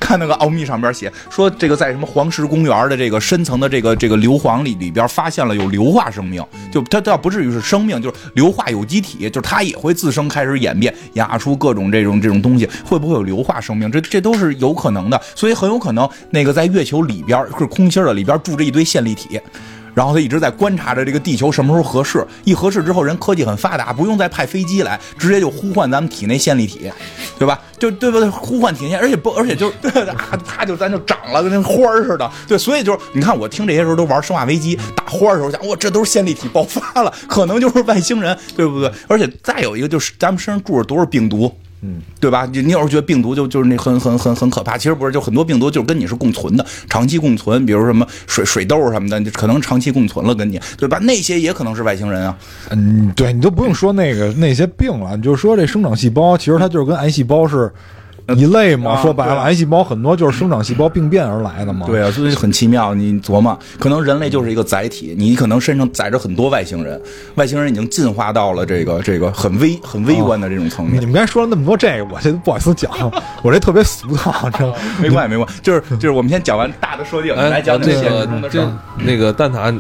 [0.01, 13.91] 看那个奥秘上边写说，这个在什么黄石公园的这个深层的这个这个硫磺里里边发现了有硫化生命，就它倒不至于是生命，就是硫化有机体，就是它也会自生开始演变，演化出各种这种这种东西，会不会有硫化生命？
[13.91, 19.41] 这这都是有可能的，所以很有可能那个在月球里边是空心的，里边住着一堆线粒体。
[19.95, 26.91] 然后他一直在观察着这个地球什么时候合适，一合适之后，人科技很发达，不用再派飞机来，直接就呼唤咱们体内线粒体，
[27.39, 27.61] 对吧？
[27.79, 28.29] 就对不对？
[28.29, 32.31] 呼唤体内，而且不，而且就对啊， 它就咱就长了，跟那花儿似的。
[32.49, 38.91] 对，所以就是你看，我听这些时候都玩生化危机打花的时候讲，哇，这都是线粒体爆发了，可能就是外星人，对不对？
[39.07, 41.55] 而且再有一个就是咱们身上住着多少病毒。
[41.87, 42.49] 嗯，对吧？
[42.51, 50.99] 你你有时候觉得病毒就就是那很很很很可怕，其实不是，就很多病毒就是跟你是共存的，长期共存，比如什么水水痘什么的，可能长期共存了跟你，对吧？
[51.03, 52.35] 那些也可能是外星人啊。
[52.71, 57.71] 嗯，对你都不用说那个那些病了，你就说这生长细胞，其实它就是跟癌细胞是
[58.37, 58.93] 一类嘛。
[58.93, 61.87] 啊说白了，癌细胞很多就是生长细胞病变而来的嘛。
[61.87, 62.95] 对啊，所以很奇妙。
[62.95, 67.01] 你琢磨，可能人类就是一个载体，你可能身上载着很多外星人，
[67.35, 71.01] 外星人已经进化到了这个这个很微很微观的这种层面。
[71.01, 72.91] 你们刚才说了那么多这个，我这不好意思讲，
[73.43, 74.65] 我这特别俗套，这
[75.03, 78.65] 没关系，没关系，就是就是我们先讲完大的设定，来讲讲这现实个这。
[79.05, 79.75] 那个蛋挞，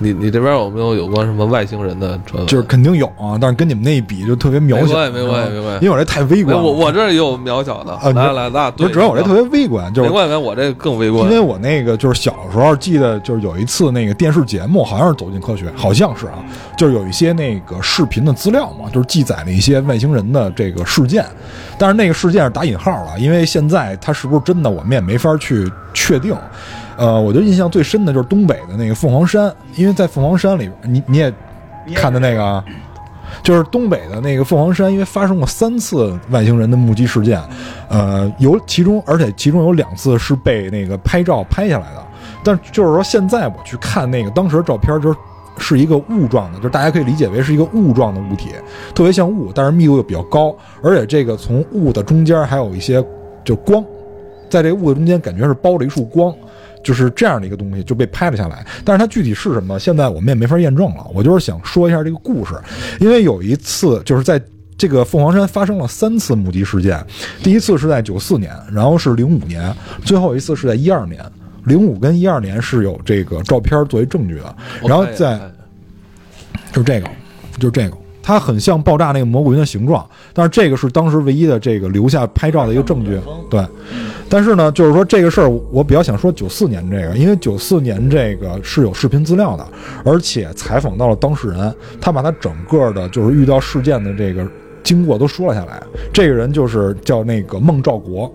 [0.00, 2.46] 你你这边有没有有关什么外星人的传闻？
[2.46, 6.62] 就是肯定有啊，但是跟你们那一比就特别渺小，没关系没关系没关系因为我这太微观了。
[6.62, 11.30] 我我这儿也有渺小的，啊，来来，咱俩对不是，主要我这特别微观，就是没关系，我这更微观因。
[11.30, 16.44] 为我那个就是小时候记得就是有一次那个电视节目，好像是《走进科学》，好像是啊，
[16.76, 21.24] 就是有一些那个视频的资料嘛，就是记载了一些外星人的这个事件，
[21.78, 26.36] 但是那个事件是打引号了，因为现在它是不是真的，我们也没法去确定。
[26.96, 31.32] 呃，我觉得印象最深的就是东北的那个凤凰山，因为在凤凰山里边，你你也
[31.94, 32.64] 看的那个啊。
[33.46, 37.40] 就是东北的那个凤凰山，因为发生过三次外星人的目击事件，
[37.88, 42.04] 呃，有其中，而且其中有两次是被那个拍照拍下来的。
[42.42, 45.18] 但就是说，现在我去看那个当时的照片，就是
[45.58, 48.50] 是一个雾状的，就是大家可以理解为是一个雾状的物体，
[48.92, 53.00] 特别像雾，但是密度又比较高，而且这个从雾的中间还有一些
[53.44, 53.80] 就光，
[54.50, 56.34] 在这个雾的中间感觉是包了一束光。
[56.86, 61.04] 就是这样的一个东西就被拍了下来，但是它具体是什么，现在我们也没法验证了。
[61.12, 62.54] 我就是想说一下这个故事，
[63.00, 64.40] 因为有一次就是在
[64.78, 67.04] 这个凤凰山发生了三次目击事件，
[67.42, 71.20] 第一次是在九四年，然后是零五年，最后一次是在一二年。
[71.64, 75.40] 零五跟一二年是有这个照片作为证据的，然后在
[76.70, 77.08] 就这个，
[77.58, 83.16] 就这个，它很像爆炸那个蘑菇云的形状，但是这个是当时唯一的这个留下拍照的一个证据。
[83.48, 83.64] 对，
[84.28, 89.64] 但是呢，就是说这个事儿，我比较想说九四年这个，因为九四年这个是有视频资料的，
[90.04, 94.44] 而且采访到了当事人，他把他整个的就是遇到事件的这个。
[94.82, 98.32] 经过都说了下来，这个人就是叫那个孟兆国，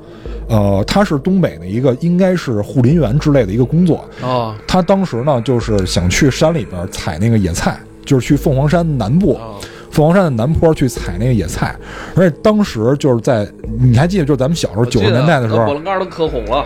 [0.49, 9.55] 呃，他是东北的一个应该是护林员之类的一个工作，啊他当时呢，就是想去山里边采那个野菜，就是去凤凰山南部，啊
[9.91, 11.75] 凤凰山的南坡去采那个野菜。
[12.15, 13.47] 而且当时就是在，
[13.79, 15.65] 你还记得，就是咱们小时候九十年代的时候。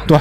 [0.08, 0.18] 对，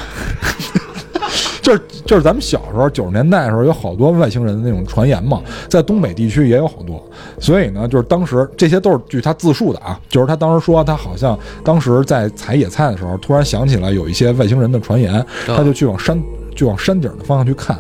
[1.63, 7.03] 就 是就是咱们小时候九十年代的时候，有好多外星人的那种传言嘛，在东北地区也有好多。
[7.39, 16.19] 所以呢，就是当时这些都是据他自述的啊，就是他当时说他好像当时在采野菜的时候，突然想起来有一些外星人的传言，他就去往山
[16.55, 17.77] 就往山顶的方向去看，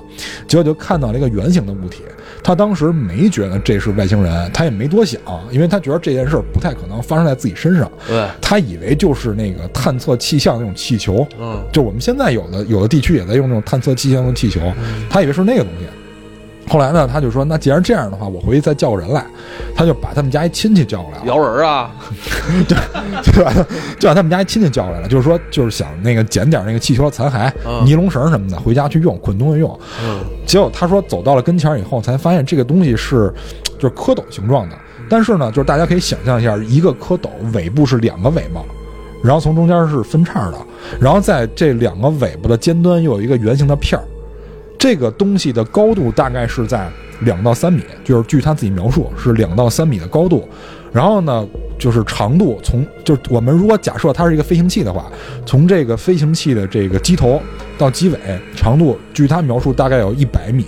[0.46, 2.02] 结果就看到了一个圆形的物体。
[2.42, 5.18] 他当时没觉得这是外星人，他也没多想，
[5.50, 7.90] 因为他觉得这件事不太可能发生在自己身上。
[8.06, 14.60] 对，他以为就是那个探测气象那种气球，嗯，就我们现在有的有的地区也在用那种探测气象的气球，
[15.08, 15.86] 他以为是那个东西。
[16.68, 19.24] 后来呢，他就说：“那既然这样的话，我回去再叫个人来。”
[19.76, 21.90] 他就把他们家一亲戚叫过来了，摇人儿啊，
[22.66, 23.52] 对吧？
[23.98, 29.78] 就把他们家一亲戚叫过来了，就是说，就是想那个捡点那个气球残骸、嗯尼龙绳什么的，回家去用，捆东西用。
[30.02, 33.32] 嗯，结果他说走到了跟前儿以后，才发现这个东西是
[33.78, 34.76] 就是蝌蚪形状的，
[35.08, 38.62] 但是呢，就是大家可以想象一下，一个蝌蚪尾部是两个尾巴，
[39.22, 40.58] 然后从中间是分叉的，
[41.00, 44.04] 然后在这两个尾巴的尖端又有一个圆形的片儿。
[44.84, 46.86] 这个东西的高度大概是在
[47.20, 50.46] 两到三米，就是据他自己描述是两到三米的高度。
[50.92, 55.10] 然后呢，就是长度从就是我们如果假设它是一个飞行器的话，
[55.46, 57.40] 从这个飞行器的这个机头
[57.78, 58.18] 到机尾
[58.54, 60.66] 长度，据他描述大概有一百米，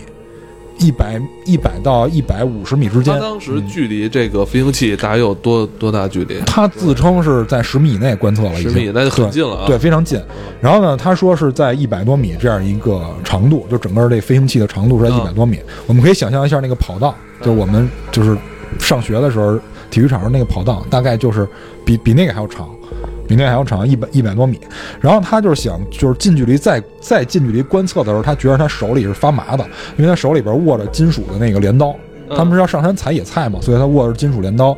[0.79, 3.21] 一百一百到一百五十米之间他。
[3.21, 6.39] 当时距离这个飞行器大概有多多大距离？
[6.47, 9.67] 他自称是在十米以内观测了，已经十米，那就很近了啊。
[9.67, 10.21] 对，非常近。
[10.61, 15.59] 然后呢，他说是在一百多米这样一个长度，就整个这飞行器的长度是在一百多米。
[15.87, 18.37] 我们可以想象一下那个跑道，就是我们就是
[18.79, 19.59] 上学的时候
[19.91, 21.49] 体育场上那个跑道，大概就是
[21.85, 22.69] 比比那个还要长。
[23.27, 24.59] 比那个还要长一百一百多米，
[25.01, 29.65] 然后他就是想，就是近距离再再近距离观测的时候，他觉得他手里是发麻的，
[29.97, 31.95] 因为他手里边握着金属的那个镰刀，
[32.37, 34.77] 他们是要上山采野菜嘛，所以他握着金属镰刀。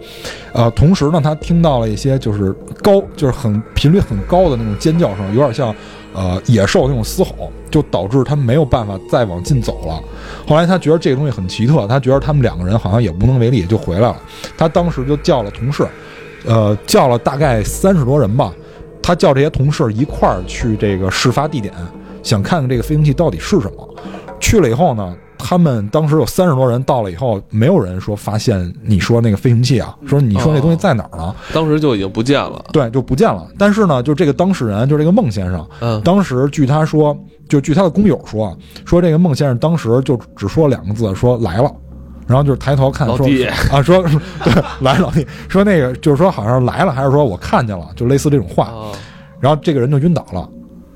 [0.53, 5.75] 呃，同时呢，他听到了一些就是高，就是很频率很高的那种尖叫声，有点像
[6.15, 10.01] 呃野兽那种嘶吼，就导致他没有办法再往进走了。
[10.47, 14.17] 后来他觉得这个东西很奇特，他觉得他们两个人好像也无能为力，就回来了。
[14.57, 15.87] 他当时就叫了同事，
[16.47, 18.53] 呃，叫了大概三十多人吧。
[19.03, 21.73] 他叫这些同事一块儿去这个事发地点，
[22.23, 23.95] 想看看这个飞行器到底是什么。
[24.39, 31.35] 去了以后呢，他们当时有三十多人到了以后，没有人说发现你说那个飞行器啊，说你说那东西在哪儿呢？
[31.55, 32.63] 当时就已经不见了。
[32.71, 33.47] 对，就不见了。
[33.57, 37.17] 但是呢，就这个当事人，就这个孟先生，嗯，当时据他说，
[37.49, 41.73] 就据他的工友说，说这个孟先生当时就只说两个字，说来了。
[42.29, 44.05] 然后就是抬头看说老弟啊，说
[44.45, 48.67] 对来了老弟，说那个就是说好像来了，还是说我看见了，就类似这种话。
[48.67, 48.93] 啊，
[49.41, 50.49] 然后这个人就晕倒了。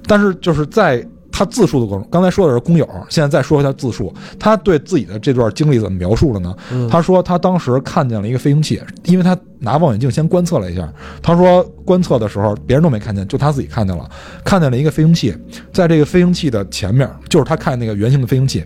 [0.07, 6.55] 但是就是在他自述的过程，刚才说的是工友，现在再说一下自述，他对自己的这段经历怎么描述的呢？
[6.71, 10.87] 嗯他说他当时看见了一个飞行器，因为他拿望远镜先观测了一下，
[11.23, 14.07] 他说观测的时候别人都没看见，就他自己看见了，
[14.45, 15.35] 看见了一个飞行器，
[15.73, 18.63] 在这个飞行器的前面，就是他看那个圆形的飞行器。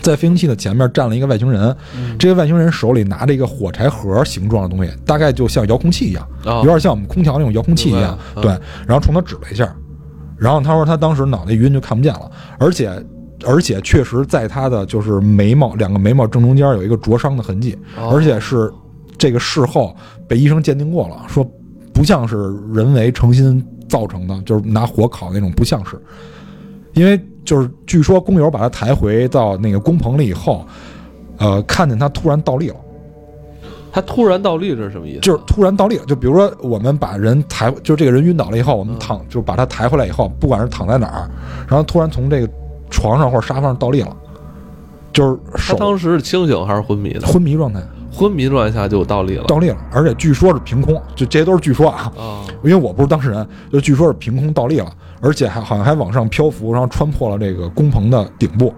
[0.00, 1.76] 在飞行器的前面站了一个外星人，
[2.18, 8.18] 这个外星人手里拿着一个火柴盒形状的东西，大概就像遥控器一样，啊有点像我们空调那种遥控器一样。
[8.36, 8.50] 对，
[8.86, 9.42] 然后冲他指了。
[9.52, 9.70] 一下，
[10.38, 12.90] 然后他说他当时脑袋晕就看不见了，而且
[13.44, 18.08] 而且确实在他的就是眉毛两个眉毛正中间有一个灼伤的痕迹，哦。
[18.10, 18.72] 而且是
[19.18, 19.94] 这个事后
[20.26, 21.46] 被医生鉴定过了，说
[21.92, 22.36] 不像是
[22.72, 26.00] 人为诚心造成的，就是拿火烤那种，不像是，
[26.94, 30.64] 因为就是据说工友把他抬回到那个工棚里以后，
[31.38, 32.76] 呃，看见他突然倒立了。
[33.94, 35.20] 他突然倒立这是什么意思？
[35.20, 36.06] 就是突然倒立了。
[36.06, 41.30] 就比如说，我们把人抬，就这个人晕倒了以后，我们嗯躺，就把他抬回来以后，不管是躺在哪儿，
[41.68, 42.48] 然后突然从这个
[42.88, 44.16] 床上或者沙发上倒立了，
[45.12, 47.26] 就是他当时是清醒还是昏迷的？
[47.26, 49.44] 昏迷状态昏迷状态下就倒立了。
[49.46, 54.90] 倒立了，而且据说是凭空，就这些都是据说啊，啊，因为我不是当事人，就据说是凭空倒立了，
[55.22, 58.74] 而且还好像还往上漂浮，然后穿破了这个工棚的顶部，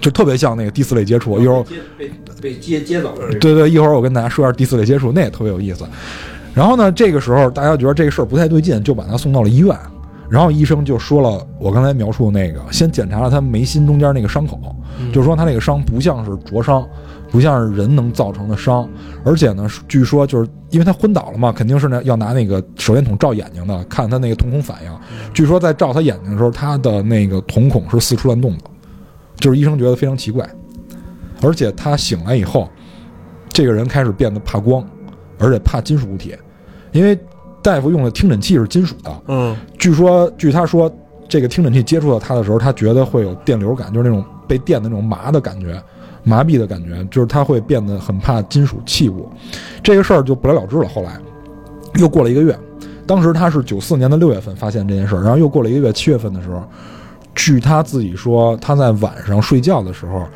[0.00, 1.38] 就特别像那个第四类接触。
[1.40, 1.64] 一会儿
[1.98, 3.28] 被被接接走了。
[3.40, 5.84] 对对，一会儿我跟大家说一下第四类接触，那也特别有意思。
[6.54, 9.76] 然后呢，这个时候大家觉得这个事儿不太对劲，就把他送到了医院。
[10.30, 14.58] 然后医生就说了我刚才描述的那个，先检查了他眉心中间那个伤口，
[15.12, 16.86] 就说他那个伤不像是灼伤，
[17.30, 18.88] 不像是人能造成的伤，
[19.24, 24.98] 而且呢，据说就是因为他昏倒了嘛，肯定是呢要拿那个手电筒照眼睛的，看他那个瞳孔反应。
[25.34, 28.64] 据说在照他眼睛的时候，他的那个瞳孔是四处乱动的，
[29.36, 30.48] 就是医生觉得非常奇怪。
[31.42, 32.68] 而且他醒来以后，
[33.48, 34.86] 这个人开始变得怕光，
[35.38, 36.36] 而且怕金属物体，
[36.92, 37.18] 因为
[37.62, 39.22] 大夫用的听诊器是金属的。
[39.28, 40.90] 嗯，据说，据他说，
[41.28, 45.80] 这个听诊器接触到他的时候，他觉得会有电流感，就是那种被电的那种麻的感觉，
[46.22, 49.28] 麻痹的感觉，就是他会变得很怕金属器物。
[49.82, 50.88] 这个事儿就不了了之了。
[50.88, 51.18] 后来
[51.94, 52.58] 又过了一个月，
[53.06, 56.62] 当时他是九四年的六月份发现这件事儿，然后又过了一个月，七月份的时候，
[57.34, 60.26] 据他自己说，他在晚上睡觉的时候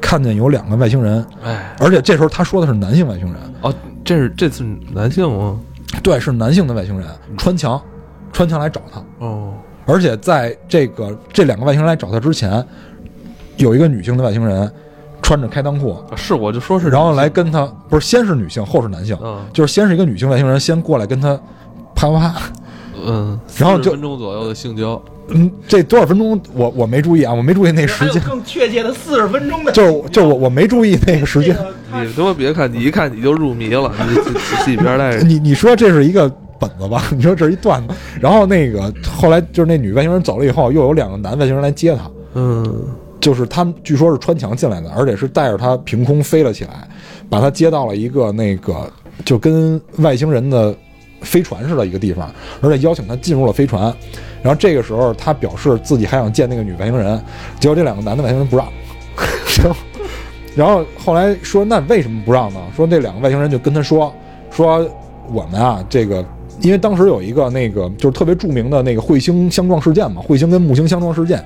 [0.00, 3.72] 看见有两个外星人，哎，而且这时候他说的是男性外星人，哦，
[4.04, 5.58] 这是这次男性吗？
[6.00, 7.80] 对，是男性的外星人穿墙，
[8.32, 9.02] 穿墙来找他。
[9.24, 9.54] 哦，
[9.86, 12.64] 而且在这个这两个外星人来找他之前，
[13.56, 14.70] 有一个女性的外星人
[15.20, 21.38] 穿着开裆裤，是我就说是，然后来跟他不是先是女性，后是男性，嗯就是先是一个女性外星人先过来跟他
[21.94, 22.42] 啪啪啪，
[23.04, 31.56] 嗯， 然后就分钟左右的性交，嗯，这多少分钟我我没注意啊，我没注意那时间，更确切的四十分钟的就是就是我我没注意那个时间。
[31.94, 35.26] 你他妈别看，你一看你就入迷了，你仔仔细一边待着。
[35.26, 36.28] 你你说这是一个
[36.58, 37.04] 本子吧？
[37.10, 42.84] 你说这是一段子，然后那个后来就是那女外星人走了以后，又有两个男外星人来接她，嗯，
[43.20, 46.88] 就是他们据说是穿墙进来的，而且是带着她凭空飞了起来，
[47.28, 48.90] 把她接到了一个那个
[49.24, 50.74] 就跟外星人的
[51.20, 53.94] 飞船似的一个地方，而且邀请他进入了飞船。
[54.42, 57.22] 然后这个时候他表示自己还想见那个女外星人，
[57.60, 58.66] 结果这两个男的外星人不让。
[60.54, 62.60] 然后后来说那为什么不让呢？
[62.76, 64.12] 说那两个外星人就跟他说
[64.50, 64.88] 说。
[65.32, 66.22] 我们啊，这个
[66.60, 71.42] 因为当时有一个那个就是特别著名的那个彗星相撞事件嘛，彗星跟木星相撞事件，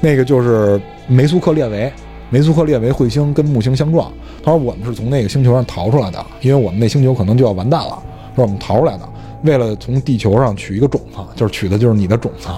[0.00, 1.92] 那个就是梅苏克列维，
[2.30, 4.10] 梅苏克列维彗星跟木星相撞。
[4.42, 8.00] 他说我们是从那个星球上逃出来的，因为我们那星球可能就要完蛋了，
[8.36, 9.08] 说我们逃出来的，
[9.42, 12.48] 为了从地球上取一个种子，就是取的就是你的种子。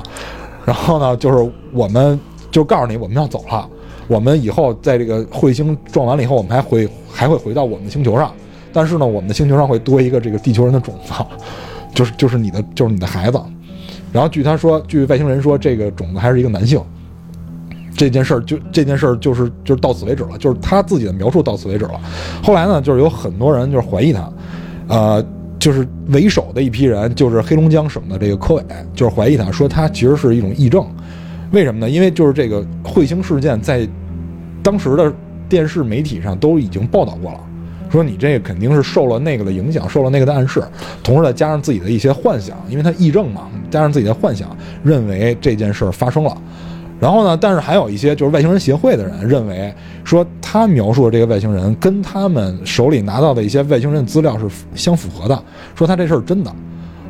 [0.66, 2.20] 然后呢，就是我们
[2.50, 3.66] 就告诉你我们要走了，
[4.10, 8.32] 我们以后在这个彗星撞完了以后，我们还会还会回到我们的星球上，
[8.72, 11.12] 但是呢，我们的星球上会多一个这个地球人的种子，
[11.94, 13.40] 就是就是你的就是你的孩子。
[14.12, 16.82] 然后据他说，据外星人说，这个种子还是一个男性。
[17.96, 22.00] 这件事儿就这件事儿就是就是到此为止了，就是他自己的描述到此为止了。
[22.42, 24.32] 后来呢，就是有很多人就是怀疑他，
[24.88, 25.24] 呃，
[25.58, 30.84] 就是为首的一批人就是黑龙江省的这个科委，就是怀疑他说他其实是一种癔症。
[31.52, 31.90] 为什么呢？
[31.90, 33.86] 因为就是这个彗星事件在
[34.62, 35.12] 当时的
[35.48, 37.40] 电视媒体上都已经报道过了，
[37.90, 40.62] 说你这个肯定是受了那个的影响，受了那个的暗示，
[41.02, 46.36] 同时再加上自己的一些幻想，因为他癔症嘛，加上自己的幻想，认为这件事儿发生了。
[47.00, 49.72] 然后呢，但是还有一些就是外星人协会的人认为
[50.04, 55.42] 说，他描述的这个外星人跟他们手里拿到的一些外星人资料是相符合的，
[55.74, 56.54] 说他这事儿真的。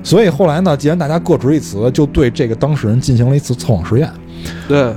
[0.04, 4.08] 所以后来呢，既然大家各执一词，就对这个当事人进行了一次测谎实验。
[4.68, 4.94] 对，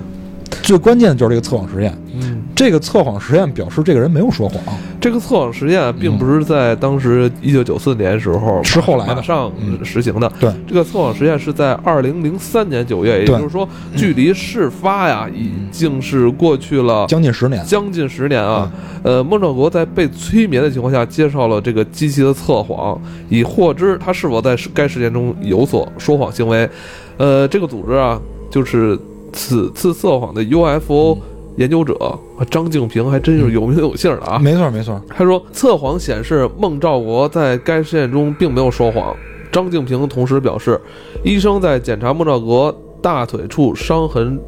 [0.61, 1.97] 最关键的就是这个测谎实验。
[2.15, 4.61] 嗯，这个测谎实验表示这个人没有说谎，
[5.01, 10.31] 这个测谎实验并不是在当时一九九四年时候是后来的马上嗯实行的。
[10.39, 17.65] 对这个测谎实验是在二零零三年九月，也就是说，距离事发呀已经是过去了将近十年。
[17.65, 18.71] 将近十年啊。
[19.01, 22.97] 呃，孟兆国在被催眠的情况下接受了这个机器的测谎，
[23.27, 26.69] 以获知他是否在该事件中有所说谎行为。
[27.17, 28.97] 呃，这个组织啊，就是
[29.33, 31.17] 此次测谎的 UFO
[31.57, 32.17] 研究者
[32.49, 34.39] 张静平，还真是有名有姓的啊。
[34.39, 39.15] 没错没错，他说，测谎显示孟兆国在该实验中并没有说谎。
[39.51, 40.81] 张静平同时表示，
[41.23, 44.39] 医生在检查孟兆国大腿处伤痕，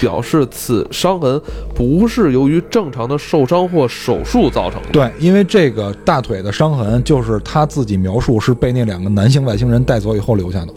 [0.00, 1.40] 表示此伤痕
[1.74, 4.88] 不是由于正常的受伤或手术造成的。
[4.92, 10.72] 对，因为这个大腿的伤痕就是他自己描述是被那两个男性外星人带走以后留下的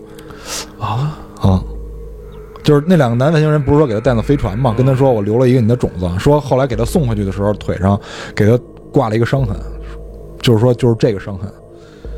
[0.80, 1.64] 啊，啊。
[2.68, 7.98] 就是那两个男外星人不是说给他带到飞船嘛，跟他说我留了一个你的种子，说后来给他送回去的时候腿上
[8.36, 8.60] 给他
[8.92, 9.56] 挂了一个伤痕，
[10.42, 11.50] 就是说就是这个伤痕。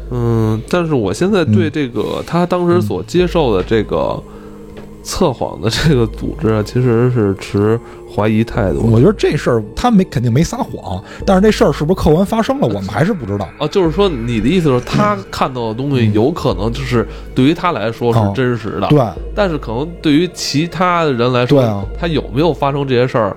[0.10, 4.20] 嗯，但是我现在对这个、他当时所接受的这个
[5.10, 7.80] 测谎的这个组织啊，其实是持
[8.16, 8.88] 怀疑态度。
[8.92, 13.50] 我觉得这事儿他没肯定没撒谎，但是这事儿是不是客观发生了，我们还是不知道。
[13.58, 19.02] 啊，就是说你的意思是，他看到的东西有可能就是对于他来说是哦真实的，对，
[19.34, 23.36] 但是可能对于其他的人来说，对啊他有没有发生这些事儿，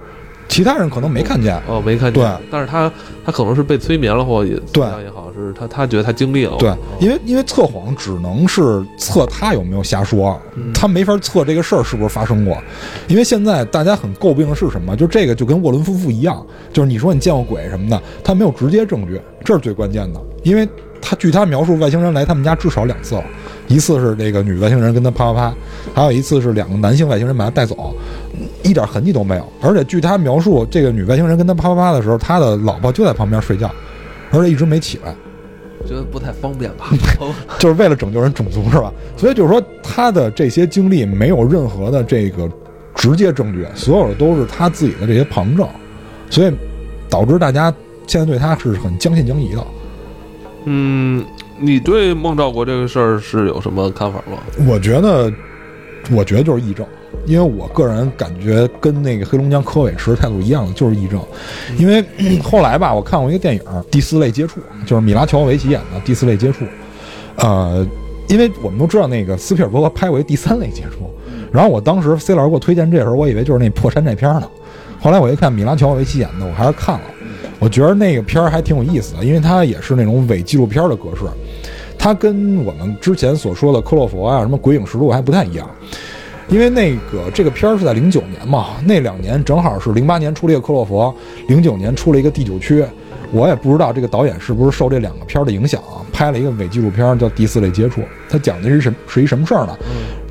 [0.48, 1.58] 其他人可能没看见。
[1.66, 2.22] 哦，没看见。
[2.22, 2.92] 对但是他
[3.24, 6.56] 他可能是被催眠了，或也对怎么样也好，是他他觉得他经历了。
[6.58, 10.40] 对，因为因为测谎只能是测他有没有瞎说，
[10.74, 12.56] 他没法测这个事儿是不是发生过。
[13.08, 14.96] 因为现在大家很诟病的是什么？
[14.96, 20.20] 就这个就跟沃伦夫妇一样，就是你说你见过鬼什么的，他没有直接证据，这是最关键的。
[20.42, 20.68] 因为
[21.00, 23.24] 他据他描述，外星人来他们家至少两次了，
[23.68, 25.54] 一次是这个女外星人跟他啪啪啪，
[25.94, 27.94] 还有一次是两个男性外星人把他带走，
[28.62, 29.52] 一点痕迹都没有。
[29.60, 33.70] 而且据他描述，这个女外星人跟他啪啪啪的时候，他的老婆就在旁边睡觉，
[34.32, 35.14] 而且一直没起来。
[35.84, 36.90] 觉得不太方便吧？
[37.58, 38.92] 就是为了拯救人种族是吧？
[39.16, 42.48] 所以就是说他的这些经历没有任何的这个
[42.94, 45.68] 直接证据，所有的都是他自己的这些旁证，
[46.30, 46.52] 所以
[47.10, 47.74] 导致大家
[48.06, 49.66] 现在对他是很将信将疑的。
[50.66, 51.24] 嗯，
[51.58, 54.38] 你对孟兆国这个事儿是有什么看法吗？
[54.68, 55.32] 我觉得，
[56.10, 56.84] 我觉得就是癔症，
[57.26, 61.20] 因为我个人感觉跟那个黑龙江科委持态度一样的，就是癔症。
[61.78, 62.04] 因为
[62.42, 66.64] 后来吧，我看过一个电影《第四类接触》，就是米拉乔维奇演的《第四类接触》。
[67.36, 67.86] 呃，
[68.28, 71.04] 因为我们都知道那个斯皮尔伯格拍过一《第三类接触》，
[71.52, 74.48] 然后我当时 C 老师给我推荐这时候，我以为就是那破山寨片呢。
[75.00, 77.04] 后来我一看米拉乔维奇演的，我还是看了。
[77.58, 81.22] 我觉得那个片儿还挺有意思的，因为它也是那种伪纪录片的格式，
[82.02, 85.70] 它跟我们之前所说的克洛佛啊、什么鬼影实录还不太一样。
[86.48, 91.14] 因为那个这个片儿是在零九年嘛，那两年正好是零八年出了一个克洛佛，
[91.46, 92.84] 零九年出了一个第九区。
[93.30, 98.00] 我也不知道这个导演是不是受这两个片儿的影响啊，拍了一个伪纪录片儿叫《第四类接触》。
[98.28, 99.78] 他讲的是什是一什么事儿呢？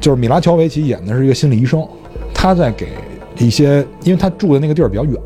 [0.02, 1.88] 就是米拉乔维奇演的是一个心理医生，
[2.34, 2.90] 他在给
[3.38, 5.18] 一些，因为他住的那个地儿比较远，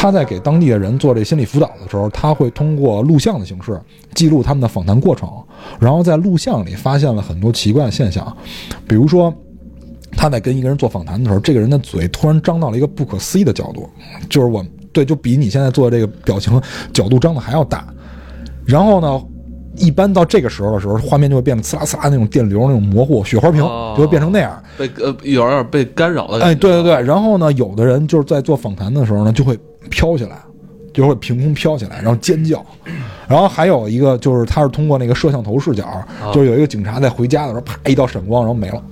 [0.00, 3.78] 他在给当地的人做这心理辅导的时候，他会通过录像的形式
[4.14, 5.28] 记录他们的访谈过程，
[5.78, 8.34] 然后在录像里发现了很多奇怪的现象，
[8.88, 9.32] 比如说。
[10.12, 13.88] 他在跟一个人做访谈的时候，这个人的嘴突然张到了一个不可思议的角度，
[14.28, 16.60] 就是我对，就比你现在做的这个表情
[16.92, 17.86] 角度张的还要大。
[18.66, 19.22] 然后呢，
[19.76, 24.60] 一般到这个时候的时候，画面就会变得呲啦呲啦那种电流那种模糊，雪花屏哦就会变成那样。
[24.76, 26.46] 被呃有点被干扰的感觉。
[26.46, 29.56] 哎，对对对，然后呢，有的人就是在做访谈的时候呢，就会
[29.88, 30.36] 飘起来，
[30.92, 32.64] 就会凭空飘起来，然后尖叫。
[33.28, 35.86] 然后还有一个就是，他是通过那个摄像头视角，
[36.34, 38.82] 就是有一个警察在回家的时候，啪一道闪光，然后没了，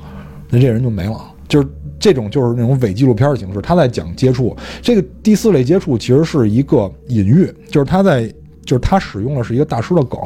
[0.48, 1.20] 那这人就没了。
[1.48, 1.68] 就是
[1.98, 4.56] 这种就是那种伪纪录片的形式，他在讲接触。
[4.82, 8.26] 这个第四类接触其实是一个隐喻，就是他在
[8.64, 10.20] 就是他使用的是一个大师的梗，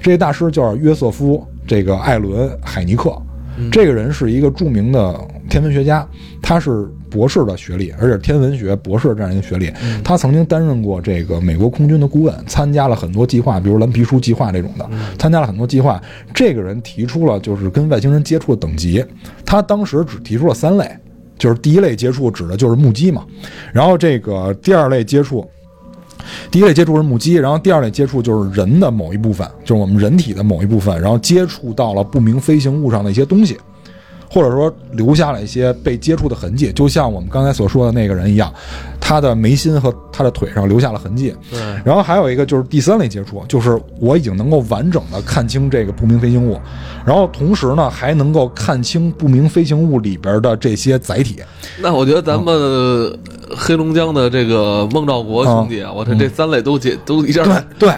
[0.00, 3.16] 这个大师叫约瑟夫这个艾伦海尼克。
[3.70, 6.06] 这个人是一个著名的天文学家，
[6.42, 9.72] 他是博士的学历，而且天文学博士这样一个学历。
[10.04, 14.88] 他曾经担任过这个美国空军的顾问，参加了很多计划，比如蓝皮书计划这种的，
[15.18, 16.00] 参加了很多计划。
[16.34, 19.04] 这个人提出了就是跟外星人接触的等级，
[19.44, 20.88] 他当时只提出了三类，
[21.38, 23.24] 就是第一类接触指的就是目击嘛，
[23.72, 25.48] 然后这个第二类接触。
[26.50, 33.58] 第一类接触是目击，然后第二类接触就是人的某一部分，就是我们人体的某一部分，然后接触到了不明飞行物上的一些东西，
[34.30, 38.52] 或者说留下了一些被接触的痕迹，就像我们刚才所说的那个人一样，
[39.06, 41.32] 他的眉心和他的腿上留下了痕迹。
[41.48, 46.60] 对，然后还有一个就是第三类接触，就是我已经能够完整的看清这个不明飞行物，
[47.04, 51.36] 然后同时呢还能够看清不明飞行物里边的这些载体。
[51.80, 53.16] 那我觉得咱们
[53.56, 57.94] 黑龙江的这个孟兆国兄弟啊，我这这三类都解都一下对对，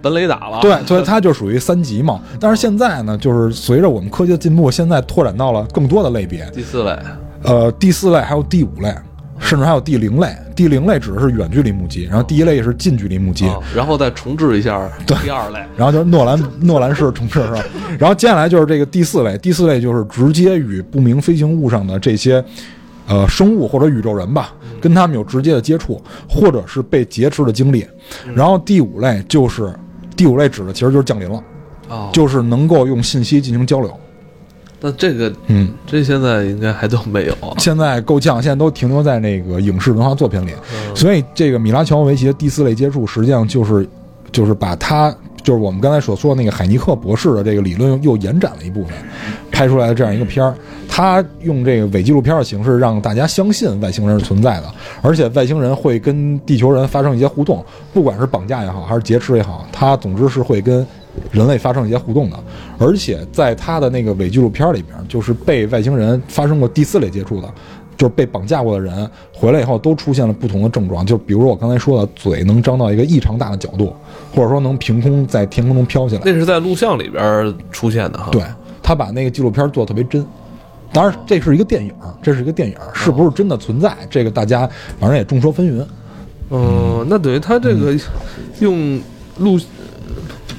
[0.00, 0.60] 本雷打了。
[0.60, 2.20] 对，所以它就属于三级嘛。
[2.38, 6.48] 但是现在呢，就是随着我们科技的进步，现在拓展到了更多的类别。
[6.54, 6.96] 第四类，
[7.42, 8.94] 呃，第四类还有第五类，
[9.42, 10.28] 甚至还有第零类。
[10.54, 13.46] 第零类指的是远距离目击，然后第一类是近距离目击。
[13.48, 15.58] 啊然后再重置一下 第二类。
[15.76, 17.64] 然后就是诺兰诺兰式重置是吧？
[17.98, 22.42] 然后接下来就是这个第四类，第四类就是直接与不明飞行物上的这些
[23.08, 27.86] 呃生物或者宇宙人吧，跟他们有直接的接触，或者是被劫持的经历。
[28.34, 29.72] 然后第五类就是
[30.16, 31.42] 第五类指的其实就是降临了，
[31.88, 33.90] 哦，就是能够用信息进行交流。
[34.82, 37.54] 那这个嗯，这现在应该还都没有啊。
[37.58, 40.50] 现在够呛，现在都停留在那个影视文化作品里。
[40.94, 43.88] 所以这个米拉乔维奇的第四类接触，实际上就是
[44.32, 45.14] 就是把他
[45.44, 48.92] 就是我们刚才所说的那个海尼克博士的这个理论又延展了一部分，
[49.52, 50.54] 拍出来的这样一个片儿。
[50.88, 54.66] 他用这个伪纪录片的形式，让大家相信外星人是存在的，
[55.00, 57.64] 而且外星人会跟地球人发生一些互动，
[57.94, 60.86] 不管是绑架也好，还是劫持也好，他总之是会跟
[61.30, 62.36] 人类发生一些互动的。
[62.78, 67.48] 而且在他的那个伪纪录片里边，就是被外星人发生过第四类接触的，
[67.96, 73.94] 就是被绑架过的人回来以后都出现了不同的症状，就比如我刚才说的，嘴能张到一个异常大的角度，
[74.34, 76.22] 或者说能凭空在天空中飘起来。
[76.24, 78.28] 那是在录像里边出现的哈。
[78.30, 78.42] 对
[78.82, 80.26] 他把那个纪录片做得特别真。
[80.92, 81.90] 当然，这是一个电影，
[82.20, 83.96] 这是一个电影，是不是真的存在？
[84.10, 84.68] 这个大家
[85.00, 85.86] 反正也众说纷纭。
[86.50, 87.96] 嗯，那等于他这个
[88.60, 89.00] 用
[89.38, 89.58] 录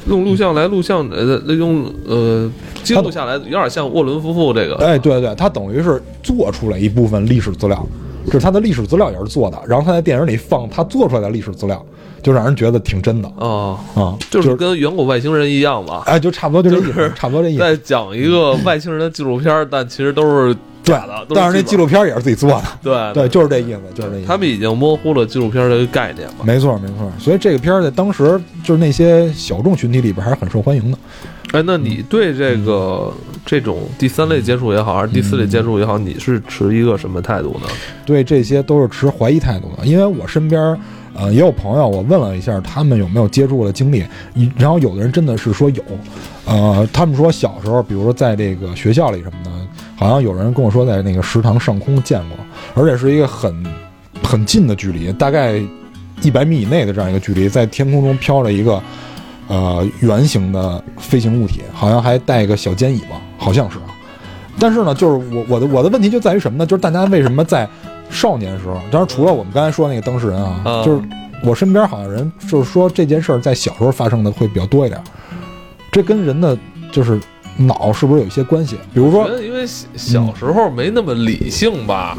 [0.07, 2.51] 用录像来录像，呃，用呃
[2.83, 4.75] 记录下来，有点像沃伦夫妇这个。
[4.77, 7.87] 哎，对对，他等于是做出来一部分历史资料，
[8.25, 11.85] 这是他的历史资料也是做的，然后他在电影里放他做出来的历史资料，
[12.21, 17.59] 就让人觉得挺真的哦，啊，就是跟远古外星人一样吧，哎，就差不多就这意思，就是差不多这意思。
[17.59, 20.95] 在讲一个外星人的纪录片，但其实都是对。
[21.33, 24.27] 但是那纪录片也是自己做的，对对，就是这意思，就是这意思。
[24.27, 26.43] 他们已经模糊了纪录片这个概念嘛。
[26.43, 30.97] 没错没错，所以这个片儿在当时就是那些小众群体里边还是很受欢迎的。
[31.53, 33.13] 哎，那你对这个
[33.45, 37.67] 这种第三类接触也好，还是第四类接触也好，你是持一个什么态度呢？
[38.05, 40.77] 对这些都是持怀疑态度的，因为我身边。
[41.15, 44.03] 呃，也有朋友，我问了一下他们有没有接触过的经历，
[44.57, 45.83] 然后有的人真的是说有，
[46.43, 49.51] 呃，他们说小时候，比如说在这个学校里什么的，
[50.03, 52.37] 好像有人跟我说在那个食堂上空见过，
[52.83, 53.65] 而且是一个很
[54.21, 55.53] 很近的距离，大概
[56.21, 58.83] 一百米以内的这样一个距离，在天空中飘着一个
[59.47, 63.85] 呃圆形的飞行物体，好像还带一个小尖尾巴，好像是啊。
[64.59, 66.65] 但是呢，就是我我的我的问题就在于什么呢？
[66.65, 67.65] 就是大家为什么在
[68.09, 71.01] 少年时候，当然除了我们刚才说那个当事人啊，啊就是
[71.43, 75.01] 我身边好像人就是说这件事儿在小时候发生的会比较多一点，
[75.93, 76.57] 这跟人的
[76.91, 77.19] 就是
[77.57, 78.77] 脑是不是有一些关系？
[78.93, 82.17] 比如说，因为小小时候没那么理性吧，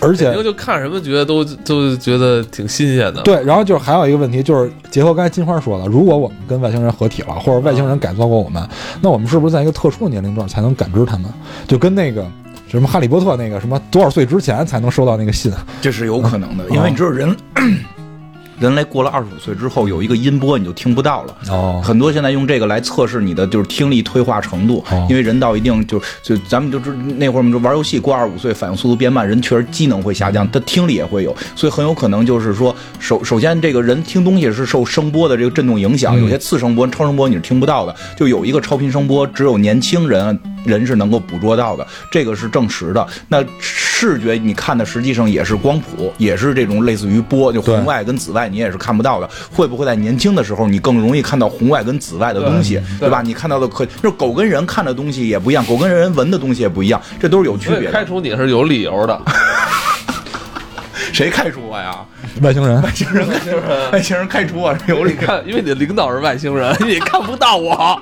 [0.00, 3.22] 而且就看什么觉得都都觉得挺新鲜的。
[3.22, 8.66] 对，然后就是还有一个问题，就是结合刚才金花说的，如果我们跟外星人合体了，或者外星人改造过我们，
[9.00, 11.24] 那我们是不是在一个特殊的年龄段才能感知他们？
[11.66, 12.26] 就跟那个
[12.68, 15.52] 什么哈利波特那个什么多少岁之前才能收到那个信？
[15.80, 17.34] 这是有可能的，嗯因为你知道人
[18.58, 21.36] 人类过了二十五岁之后，有一个音波你就听不到了。
[21.50, 21.80] 哦。
[21.84, 25.06] 很多现在用这个来测试你的就是听力退化程度，哦。
[25.08, 43.06] 因为人到一定就就咱们就知那会儿我们就玩游戏，过二十五岁反应速度变慢，人确实机能会下降，他听力也会有，所以很有可能就是说首首先这个人听东西是受声波的这个震动影响，嗯有些次声波、超声波你是听不到的，就有一个超频声波，只有年轻人人是能够捕捉到的，这个是证实的。
[43.28, 49.28] 那视觉你看的实际上也是光谱，也是这种类似于波，就红外跟紫外你也是看不到的。
[49.52, 53.22] 会不会在年轻的时候你更容易看到红外跟紫外的东西，对吧？
[53.22, 57.92] 你看到的可就是狗跟人看的东西也不一样，狗跟人闻的东西也不一样，这都是有区别的。
[57.92, 59.20] 开除你是有理由的。
[61.12, 62.04] 谁开除我呀？
[62.42, 65.16] 外星人外星人外星人，外星人开除我是有理你。
[65.16, 68.00] 看，因为你的领导是外星人， 你看不到我，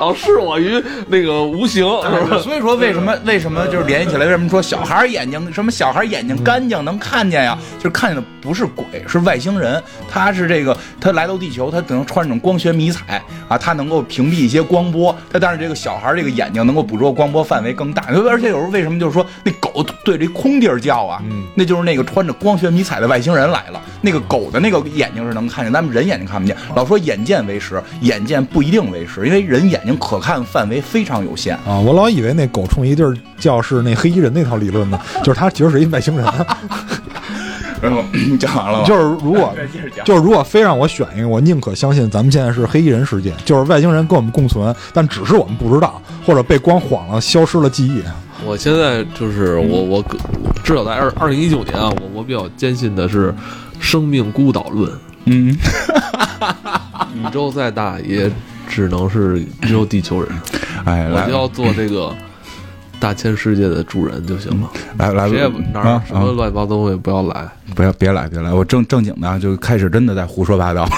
[0.00, 1.84] 老视我于那个无形，
[2.42, 4.24] 所以说，为什么为什么就是联系起来？
[4.24, 7.58] 为什么说小孩眼睛什么小孩眼睛干净能看见呀？
[7.78, 9.82] 就是看见的不是鬼，是外星人。
[10.10, 15.14] 他是这个，他来到地球，他可能穿这种光学迷彩啊，他能够屏蔽一些光波。
[15.30, 18.04] 他但是这个小孩这个眼睛能够捕捉光波范围更大。
[18.08, 21.22] 而且有时候为什么就是说那狗对着一空地儿叫啊？
[21.54, 23.73] 那就是那个穿着光学迷彩的外星人来了。
[24.00, 26.56] 那个狗的那个眼睛是能看见，咱们人眼睛看不见。
[26.74, 31.54] 老说眼见为实，眼见不一定为实，因为人眼睛可看范围非常有限。
[31.66, 36.26] 啊，我老以为那狗冲一地儿叫是那黑衣人那套理论呢，就是他其实是一外星人。
[37.84, 38.02] 然后
[38.40, 38.84] 讲完了吗？
[38.86, 39.54] 就是如果
[40.04, 48.02] 就是如果非让我选一个，我宁可相信咱们现在是黑衣人世界，就是外星人跟我们共存，但只是我们不知道，或者被光晃了，消失了记忆。
[48.44, 50.18] 我现在就是我我个
[50.62, 53.34] 至少在二二零一九年啊，我我比较坚信的是
[53.78, 54.90] 生命孤岛论，
[55.26, 55.56] 嗯，
[57.14, 58.30] 宇宙再大也
[58.68, 60.28] 只能是只有地球人，
[60.84, 62.12] 哎，我就要做这个
[63.04, 67.46] 大千世界的主人就行了，来来，谁也不哪啊儿什么乱七八糟东西不要来。
[67.74, 70.88] 不要别来别来，我正正经的啊就开始真的在胡说八道。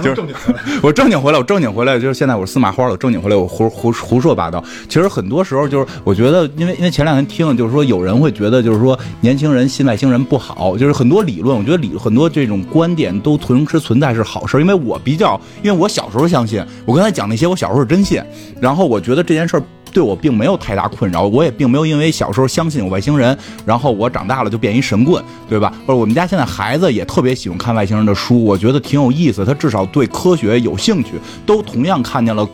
[0.00, 0.36] 就是正经
[0.80, 4.62] 我正经回来，我正经回来，就是现在我是司马花了，我正经回来，我胡胡胡说八道。
[4.88, 14.60] 其实很多时候就是，我觉得，因为因为前两天听，就是说有人会觉得，就是说年轻人信外星人不好，就是很多理论，我觉得理很多这种观点都同时存在是好事。
[14.60, 18.22] 因为我比较，因为我小时候相信，我刚才讲那些，我小时候是真信，
[18.60, 19.62] 然后我觉得这件事儿。
[19.92, 25.72] 对我并没有太大困扰，我也并没有因为小时候相信有外星人，然后我长大了就变一神棍，对吧？
[25.86, 31.12] 或者我们家现在孩子也特别喜欢看外星人的书，我觉得挺有意思，他至少对科学有兴趣，
[31.46, 32.48] 都同样看见了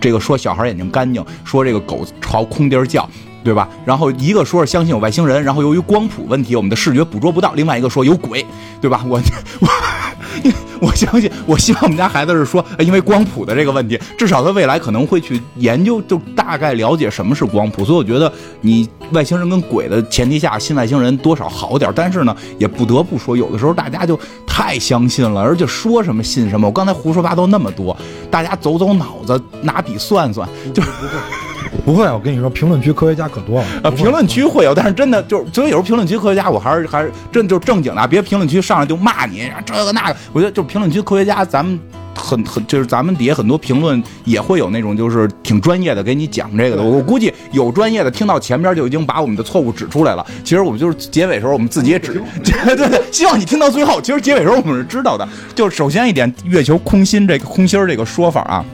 [0.00, 3.08] 这个说小孩眼睛干净，说这个狗朝空地儿叫。
[3.48, 3.66] 对吧？
[3.86, 8.44] 然后一个说是相信有外星人，然后由于光谱问题，我们的视觉捕捉不到；另外一个说有鬼，
[8.78, 9.02] 对吧？
[9.08, 9.18] 我
[9.60, 9.68] 我
[10.86, 17.86] 我相信，我希望我们家孩子是说，因为光谱的这个问题，至少他未来可能会去研究，就大概了解什么是光谱。
[17.86, 18.30] 所以我觉得
[18.60, 21.90] 你外星人跟鬼的前提下，信外星人多少好点。
[21.96, 26.66] 但是呢，也不得不说，有的时候大家就太相信了，而且说什么信什么。
[26.66, 27.96] 我刚才胡说八道那么多，
[28.30, 30.90] 大家走走脑子，拿笔算算，就是
[31.84, 33.66] 不会，我跟你说，评论区科学家可多了。
[33.82, 40.16] 啊，评论区会有，但是真的就是，所以有时候评论区科学家，我还是还是真就正经的啊，别评论区上来就骂你这个那个。
[40.32, 41.78] 我觉得就评论区科学家，咱们
[42.14, 46.82] 很很就是咱们底下很多评论也会有那种就是挺专业的给你讲这个的。
[46.82, 50.26] 我我估计有专业的听到前边就已经把我们的错误指出来了。
[50.42, 54.00] 其实我们就是结尾时候我们自己也指， 对对对，希望你听到最后。
[54.00, 58.64] 其实结尾时候我们是知道的，就是首先一点，月球空心这个空心儿这个说法啊。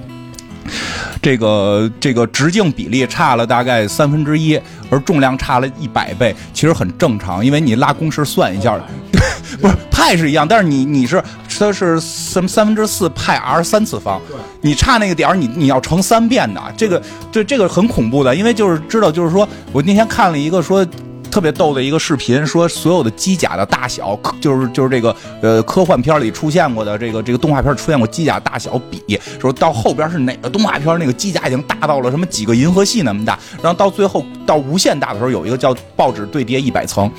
[1.22, 4.60] 这个这个直径比例差了大概三分之一，
[4.90, 8.78] 而重量差了一百倍，其实很正常，因为你拉公式算一下，
[9.60, 11.22] 不是派是一样，但是你你是
[11.58, 14.20] 它是什么三分之四派 r 三次方，
[14.60, 17.02] 你差那个点儿，你你要乘三遍的，这个
[17.32, 20.86] 对这个很恐怖的，因为就是知道就是说我那天看了一个说。
[21.34, 37.10] 特别逗的一个视频，说所有的机甲的大小，就是就是这个呃科幻片里出现过的这个这个动画片出现过机甲大小比，说到后边是哪个动画片那个机甲已经大到了什么几个银河系那么大，然后到最后到无限大的时候，有一个叫报纸对叠一百层。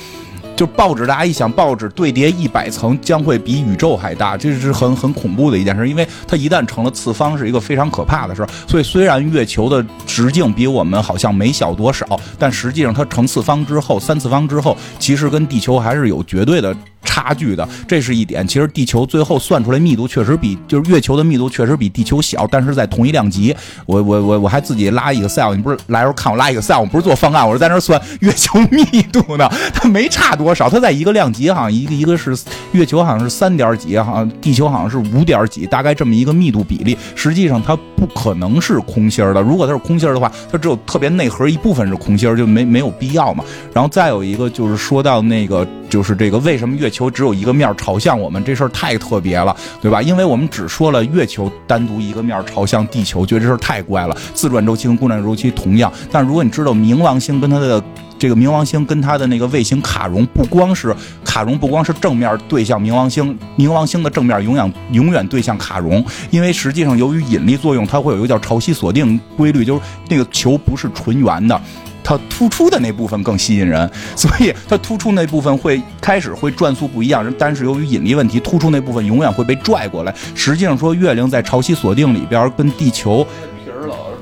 [0.55, 8.49] 就报纸，大家一想，报纸对叠一百层将会比宇宙还大，这是很很恐怖的一件事，因为它一旦成了次方，是一个非常可怕的事儿。
[8.67, 12.05] 所以虽然月球的直径比我们好像没小多少，
[12.39, 16.75] 但实际上它成次方之后，三次方之后，其实跟地球还是有绝对的
[17.05, 18.45] 差距的，这是一点。
[18.45, 32.37] 其实地球最后算出来密度确实比就是月球的密度确实比地球小，但是在同一量级，我我我我还自己拉 Excel，你不是来时候看我拉 Excel，我不是做方案，我是在那算月球密度呢，它没差多少，它在一个量级好像一个一个是
[32.71, 39.41] 月球好像是三点几，好像地球好像是五点几，大概这么一个密度比例，实际上它不可能是空心儿的。
[39.41, 43.43] 如果它是空心儿的话，它只有特别内核一部分是空心儿，就没没有必要嘛。
[43.73, 50.01] 然后再有一个就是说到那个就是这个为什么月球只有一个面儿朝向我们这事儿太特别了，对吧？
[50.01, 54.15] 因为我们只说了月球单独一个面儿朝向地球，觉得这事儿太怪了。
[54.33, 57.83] 自转周期跟公转周期同样，但如果你知道冥王星跟它的
[58.17, 71.59] 这个冥王星跟它的那个卫星卡戎，不光是卡戎，不光是正面对向冥王星，冥王星的正面永远永远对向卡戎，因为实际上由于引力作用，它会有一个叫潮汐锁定规律，就是那个球不是纯圆的。
[72.05, 80.13] 它突出的那部分更吸引人， 所以它突出那部分会开始会转速不一样，但是由于引力问题，突出那部分永远会被拽过来。
[80.35, 83.25] 实际上说，月亮在潮汐锁定里边跟地球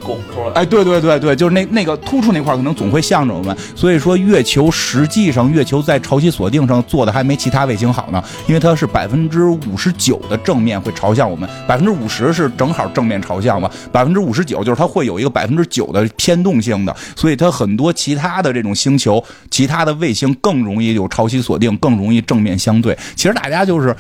[0.04, 0.54] 拱出来。
[0.54, 22.98] 哎，对对对对，就是那那个突出那块可能总会向着我们，所以说月球实际上月球在潮汐锁定上做的还没其他卫星好呢，因为它是百分之五十九的正面会朝向我们，百分之五十是正好正面朝向嘛，百分之五十九就是它会有一个百分之九的偏动性的，所以它很多其他的这种星球、其他的卫星更容易有潮汐锁定，更容易正面相对。
[23.16, 23.96] 其实大家就是。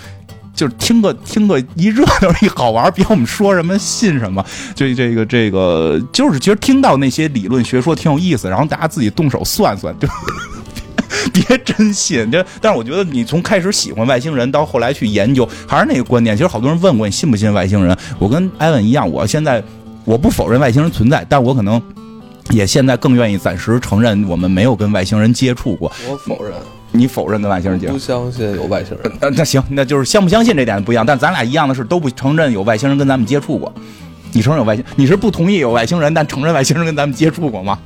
[0.55, 4.45] 就是听个听个一热闹一好玩，比我们说什么信什么。
[4.75, 10.07] 这这个这个，就是其实听到那些理论学说挺有意思，然后大家自己动手算算， 就
[11.33, 12.29] 别真信。
[12.31, 16.35] 就但是我觉得你从开始喜欢外星人到后来去研究，还是那个观点。
[16.37, 19.63] 其实好多人问过你信不信外星人，我跟艾文一样，我现在
[20.05, 21.81] 我不否认外星人存在，但我可能
[22.51, 25.91] 也现在更愿意暂时承认我们没有跟外星人接触过。
[26.07, 26.53] 我否认，
[26.95, 27.99] 你否认跟外星人接触不？
[27.99, 29.11] 相信有外星人。
[29.19, 33.73] 呃，那行，那就是相不相信这点不一样，但咱俩一样的是都不承认有外星人跟咱们接触过。
[34.31, 34.85] 你承认有外星？
[34.95, 37.77] 你是不同意有外星人，但承认外星人跟咱们接触过吗？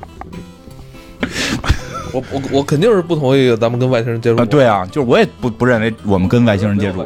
[2.13, 4.45] 我我我肯定是不同意咱们跟外星人接触啊，。
[4.45, 7.05] 对啊，就是我也不不认为我们跟外星人接触。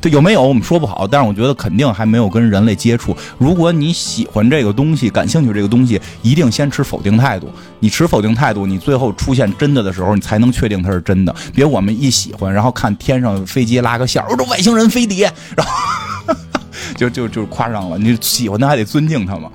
[0.00, 3.16] 对，有没有我们说不好，但是我觉得肯定还没有跟人类接触。
[3.36, 7.50] 如果你喜欢这个东西，感兴趣这个东西，一定先持否定态度。
[7.80, 11.34] 你持否定态度，你最后出现真的的时候，你才能确定它是真的。
[11.52, 16.34] 别我们一喜欢，然后看天上飞机拉个线儿，哦，这外星人飞碟，然后
[16.96, 17.98] 就就就夸张了。
[17.98, 19.50] 你喜欢他还得尊敬他嘛。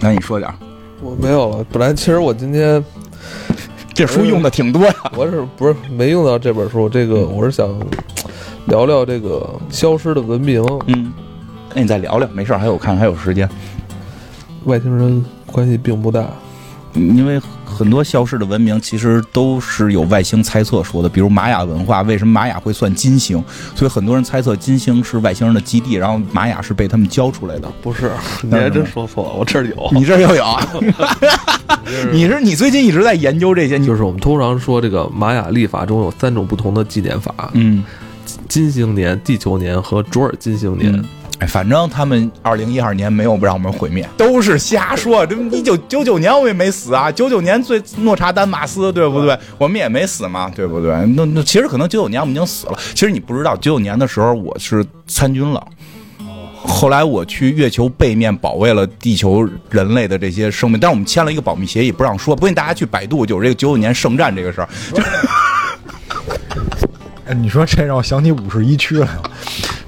[0.00, 0.56] 那你说点儿，
[1.02, 1.64] 我没有了。
[1.70, 2.82] 本来其实我今天
[3.94, 4.94] 这书用的挺多呀。
[5.16, 6.88] 我是不是没用到这本书？
[6.88, 7.68] 这个我是想
[8.66, 11.12] 聊聊这个消失的文明，嗯，
[11.72, 13.48] 那你再聊聊，没事儿，还有看还有时间。
[14.64, 16.28] 外星人关系并不大。
[16.94, 23.42] 因为很多消失的文明其实都是有外星猜测说的，比如玛雅文化，为什么玛雅会算金星？
[23.74, 27.68] 所以很多人猜测金星是外星人的基地，然后玛雅是被他们教出来的。
[27.82, 29.90] 不是，你还真说错了，我这儿有。
[29.92, 30.64] 你这儿又有啊？
[32.12, 37.82] 你是你最近一直在研究这些，就是我们通常说这个玛雅历法中有三种不同的纪年法：嗯，
[38.48, 40.92] 金星年、地球年和卓尔金星年。
[40.92, 41.04] 嗯
[41.40, 45.26] 哎，反正他们二零一二年没有让我们毁灭，都是瞎说。
[45.26, 49.36] 这一九九九年我也没死啊，九九年最诺查丹马斯，对不对？
[49.58, 50.94] 我们也没死嘛，对不对？
[51.16, 52.78] 那那其实可能九九年我们已经死了。
[52.94, 55.66] 其实你不知道，九九年的时候我是参军了。
[56.66, 62.34] 后来我去月球背面保卫了地球人类的这些生命，但是我们签了一个保密协议，不让说。
[62.34, 64.68] 不信大家去百度，就是这个九九年圣战这个事儿。
[67.26, 69.22] 哎，你说这让我想起五十一区来了。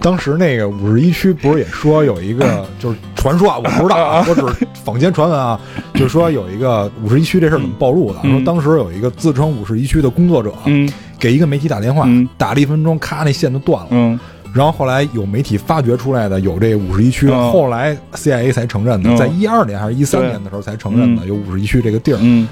[0.01, 5.59] 当时那个五十一区不是也说有一个 就是传说啊，我不知道啊， 我只是坊间传闻啊，
[5.95, 8.21] 就是说有一个五十一区这事儿怎么暴露的？
[8.23, 10.89] 说当时有一个自称五十一区的工作者，嗯
[11.19, 13.89] 给一个媒体打电话嗯，打了一分钟，咔，那线就断了。
[13.93, 14.19] 嗯
[14.55, 22.19] 然后后来有媒体发掘出来的有这五十一区，嗯后来 CIA 才承认的，嗯在一二年还是一三年的时候才承认的，有五十一区这个地儿。
[22.23, 22.49] 嗯，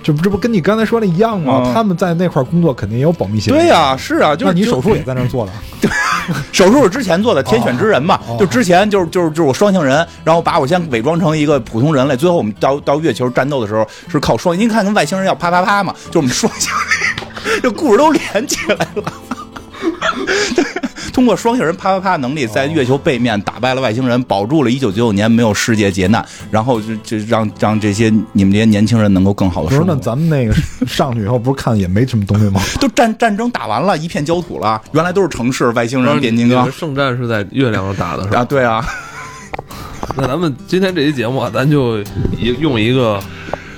[0.00, 1.62] 这不这不跟你刚才说的一样吗？
[1.66, 3.54] 嗯他们在那块儿工作肯定也有保密协议。
[3.54, 5.52] 对呀、是啊，就是你手术也在那儿做的？
[6.52, 16.70] 手术是之前做的天选之人嘛，哦就之前就是就是就是我双性人，然后把我先伪装成一个普通人类，最后我们到到月球战斗的时候是靠双，您看跟外星人要啪啪啪嘛，就我们双性
[17.44, 19.12] 人， 这故事都连起来了。
[21.18, 30.54] 对，通过双性人啪啪啪能力，在月球背面打败了外星人，保住了1999年没有世界劫难，然后就就让让这些你们这些年轻人能够更好的不是，那咱们那个
[30.86, 32.60] 上去以后，不是看也没什么东西吗？
[32.80, 38.40] 都战战争打完了，一片焦土了，原来都是城市，外星人、变形金刚圣战是在月亮上打的，是吧？
[38.40, 38.84] 啊，对啊，
[40.16, 41.98] 那咱们今天这期节目啊，咱就
[42.38, 43.20] 一用一个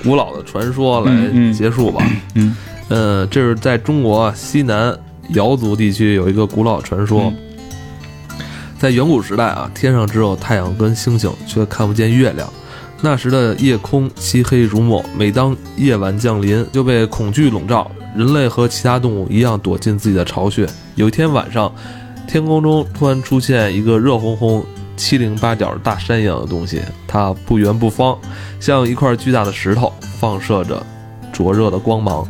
[0.03, 1.11] 古老的传说来
[1.51, 2.05] 结束吧。
[2.35, 2.55] 嗯
[2.89, 4.93] 呃，这是在中国西南
[5.33, 7.37] 瑶族地区有一个古老传说，嗯
[8.77, 12.51] 在远古时代啊，天上只有太阳跟星星，却看不见月亮。
[12.99, 20.67] 那时的夜空漆黑如墨，每当夜晚降临，就被恐惧笼罩，人类和其他动物一样躲进自己的巢穴。
[20.95, 21.71] 有一天晚上，
[22.27, 24.63] 天空中突然出现一个热烘烘、
[24.97, 28.17] 七零八角大山一样的东西，它不圆不方，
[28.59, 30.83] 像一块巨大的石头，放射着
[31.31, 32.27] 灼热的光芒。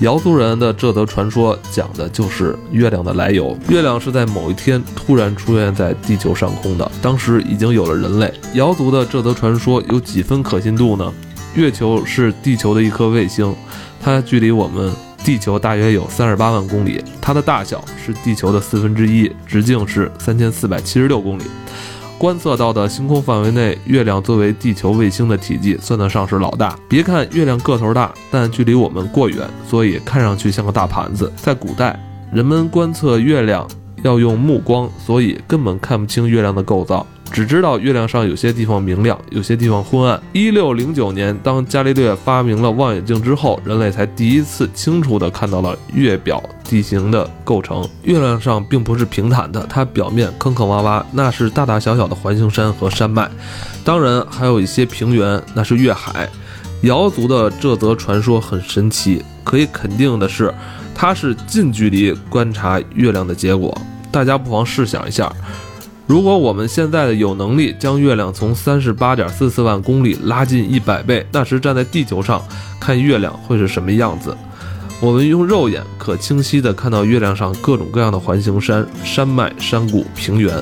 [0.00, 3.54] 瑶族人的这则传说讲的就是月亮的来由。
[3.68, 8.32] 月亮是在某一天突然出现在地球上空的，当时已经有了人类。
[8.54, 11.12] 瑶族的这则传说有几分可信度呢？
[11.54, 13.54] 月球是地球的一颗卫星，
[14.00, 14.90] 它距离我们
[15.22, 21.42] 地球大约有三十八万公里，它的大小是地球的四分之一，直径是三千四百七十六公里。
[22.20, 26.78] 观测到的星空范围内，月亮作为地球卫星的体积算得上是老大。
[26.86, 31.32] 别看月亮个头大，但距离我们过远，所以看上去像个大盘子。
[31.34, 31.98] 在古代，
[32.30, 33.66] 人们观测月亮
[34.02, 37.06] 要用目光，所以根本看不清月亮的构造。
[37.32, 40.20] 只知道月亮上有些地方明亮，有些地方昏暗。
[40.32, 47.88] 一六零九年，当伽利略发明了望远镜之后，人类才第一次清楚地看到了月表地形的构成。
[48.02, 53.30] 月亮上并不是平坦的，它表面坑坑洼洼，那是大大小小的环形山和山脉。
[53.84, 56.28] 当然，还有一些平原，那是月海。
[56.82, 60.52] 瑶族的这则传说很神奇，可以肯定的是，
[60.94, 63.76] 它是近距离观察月亮的结果。
[64.10, 65.30] 大家不妨试想一下。
[66.10, 72.42] 如果我们现在的有能力将月亮从三十八点四四万公里拉近一百倍，那时站在地球上
[72.80, 74.36] 看月亮会是什么样子？
[75.00, 80.54] 我们用肉眼可清晰地看到月亮上各种各样的环形山、山脉、山谷、平原，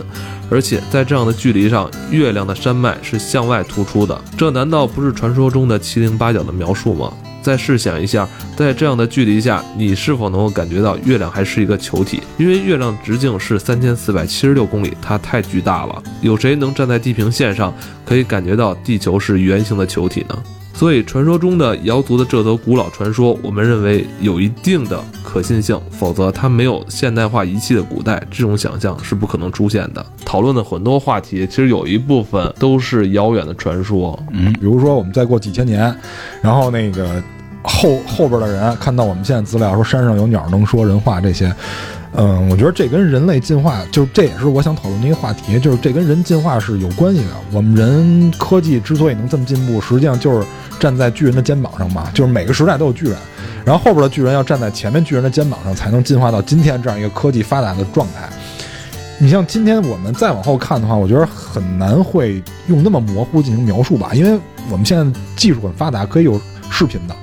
[0.48, 4.16] 而且在这样的距离上，月亮的山脉是向外突出的。
[4.36, 7.12] 这难道不是传说中的七零八角的描述吗？
[7.42, 12.22] 再试想一下，在这样的距离下，你是否能够感觉到月亮还是一个球体？
[12.36, 16.00] 因为月亮直径是三千四百七十六公里，它太巨大了。
[16.20, 17.74] 有谁能站在地平线上，
[18.04, 20.42] 可以感觉到地球是圆形的球体呢？
[20.78, 30.06] 所以，传说中的瑶族的这则古老传说，我们认为有一定的可信性，否则它没有现代化仪器的古代，这种想象是不可能出现的。
[30.24, 34.16] 讨论的很多话题，其实有一部分都是遥远的传说。
[34.30, 35.92] 嗯比如说我们再过几千年，
[36.40, 37.20] 然后那个
[37.64, 41.52] 后后边的人看到我们现在资料说山上有鸟能说人话这些，
[42.14, 47.30] 嗯，我觉得这跟人类进化，就是这也是我想讨论的一个话题，就是这跟人进化是有关系的。
[47.52, 50.46] 我们人科技之所以能这么进步，实际上就是
[50.80, 53.16] 站在巨人的肩膀上嘛，就是每个时代都有巨人，
[53.64, 58.28] 然后后边的巨人要站在前面巨人的肩膀上，才能进化到今天这样一个科技发达的状态。
[59.20, 64.40] 你像今天我们再往后看的话，我觉得很难会用那么模糊进行描述吧，因为
[64.70, 66.40] 我们现在技术很发达，可以有
[66.70, 67.14] 视频的，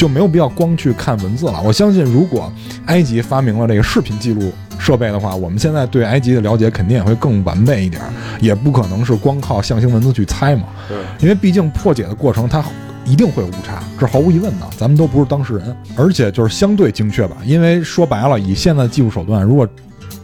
[0.00, 1.60] 就没有必要光去看文字了。
[1.62, 2.50] 我相信，如果
[2.86, 8.00] 埃及发明了这个视频记录设备的话，我们现在对埃及的了解肯定也会更完备一点，
[8.40, 10.68] 也不可能是光靠象形文字去猜嘛。
[10.88, 12.64] 对，因为毕竟破解的过程它
[13.04, 14.66] 一定会有误差，这毫无疑问的。
[14.74, 17.36] 咱们都不是当事人，而且就是相对精确吧。
[17.44, 19.68] 因为说白了，以现在的技术手段，如果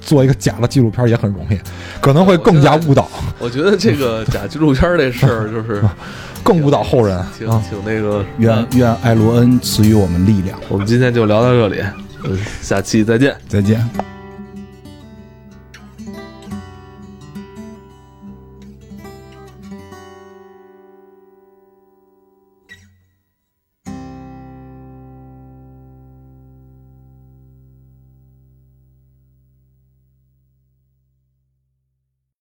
[0.06, 1.58] 做一个假的纪录片也很容易，
[2.00, 5.82] 可能会更加误导，我觉得这个假纪录片这事儿，就是
[6.42, 7.62] 更误导后人挺啊。
[7.68, 8.24] 挺那个。
[8.38, 10.58] 愿愿艾罗恩赐予我们力量。
[10.68, 11.82] 我们今天就聊到这里，
[12.24, 13.36] 嗯，下期再见。
[13.48, 14.15] 再见。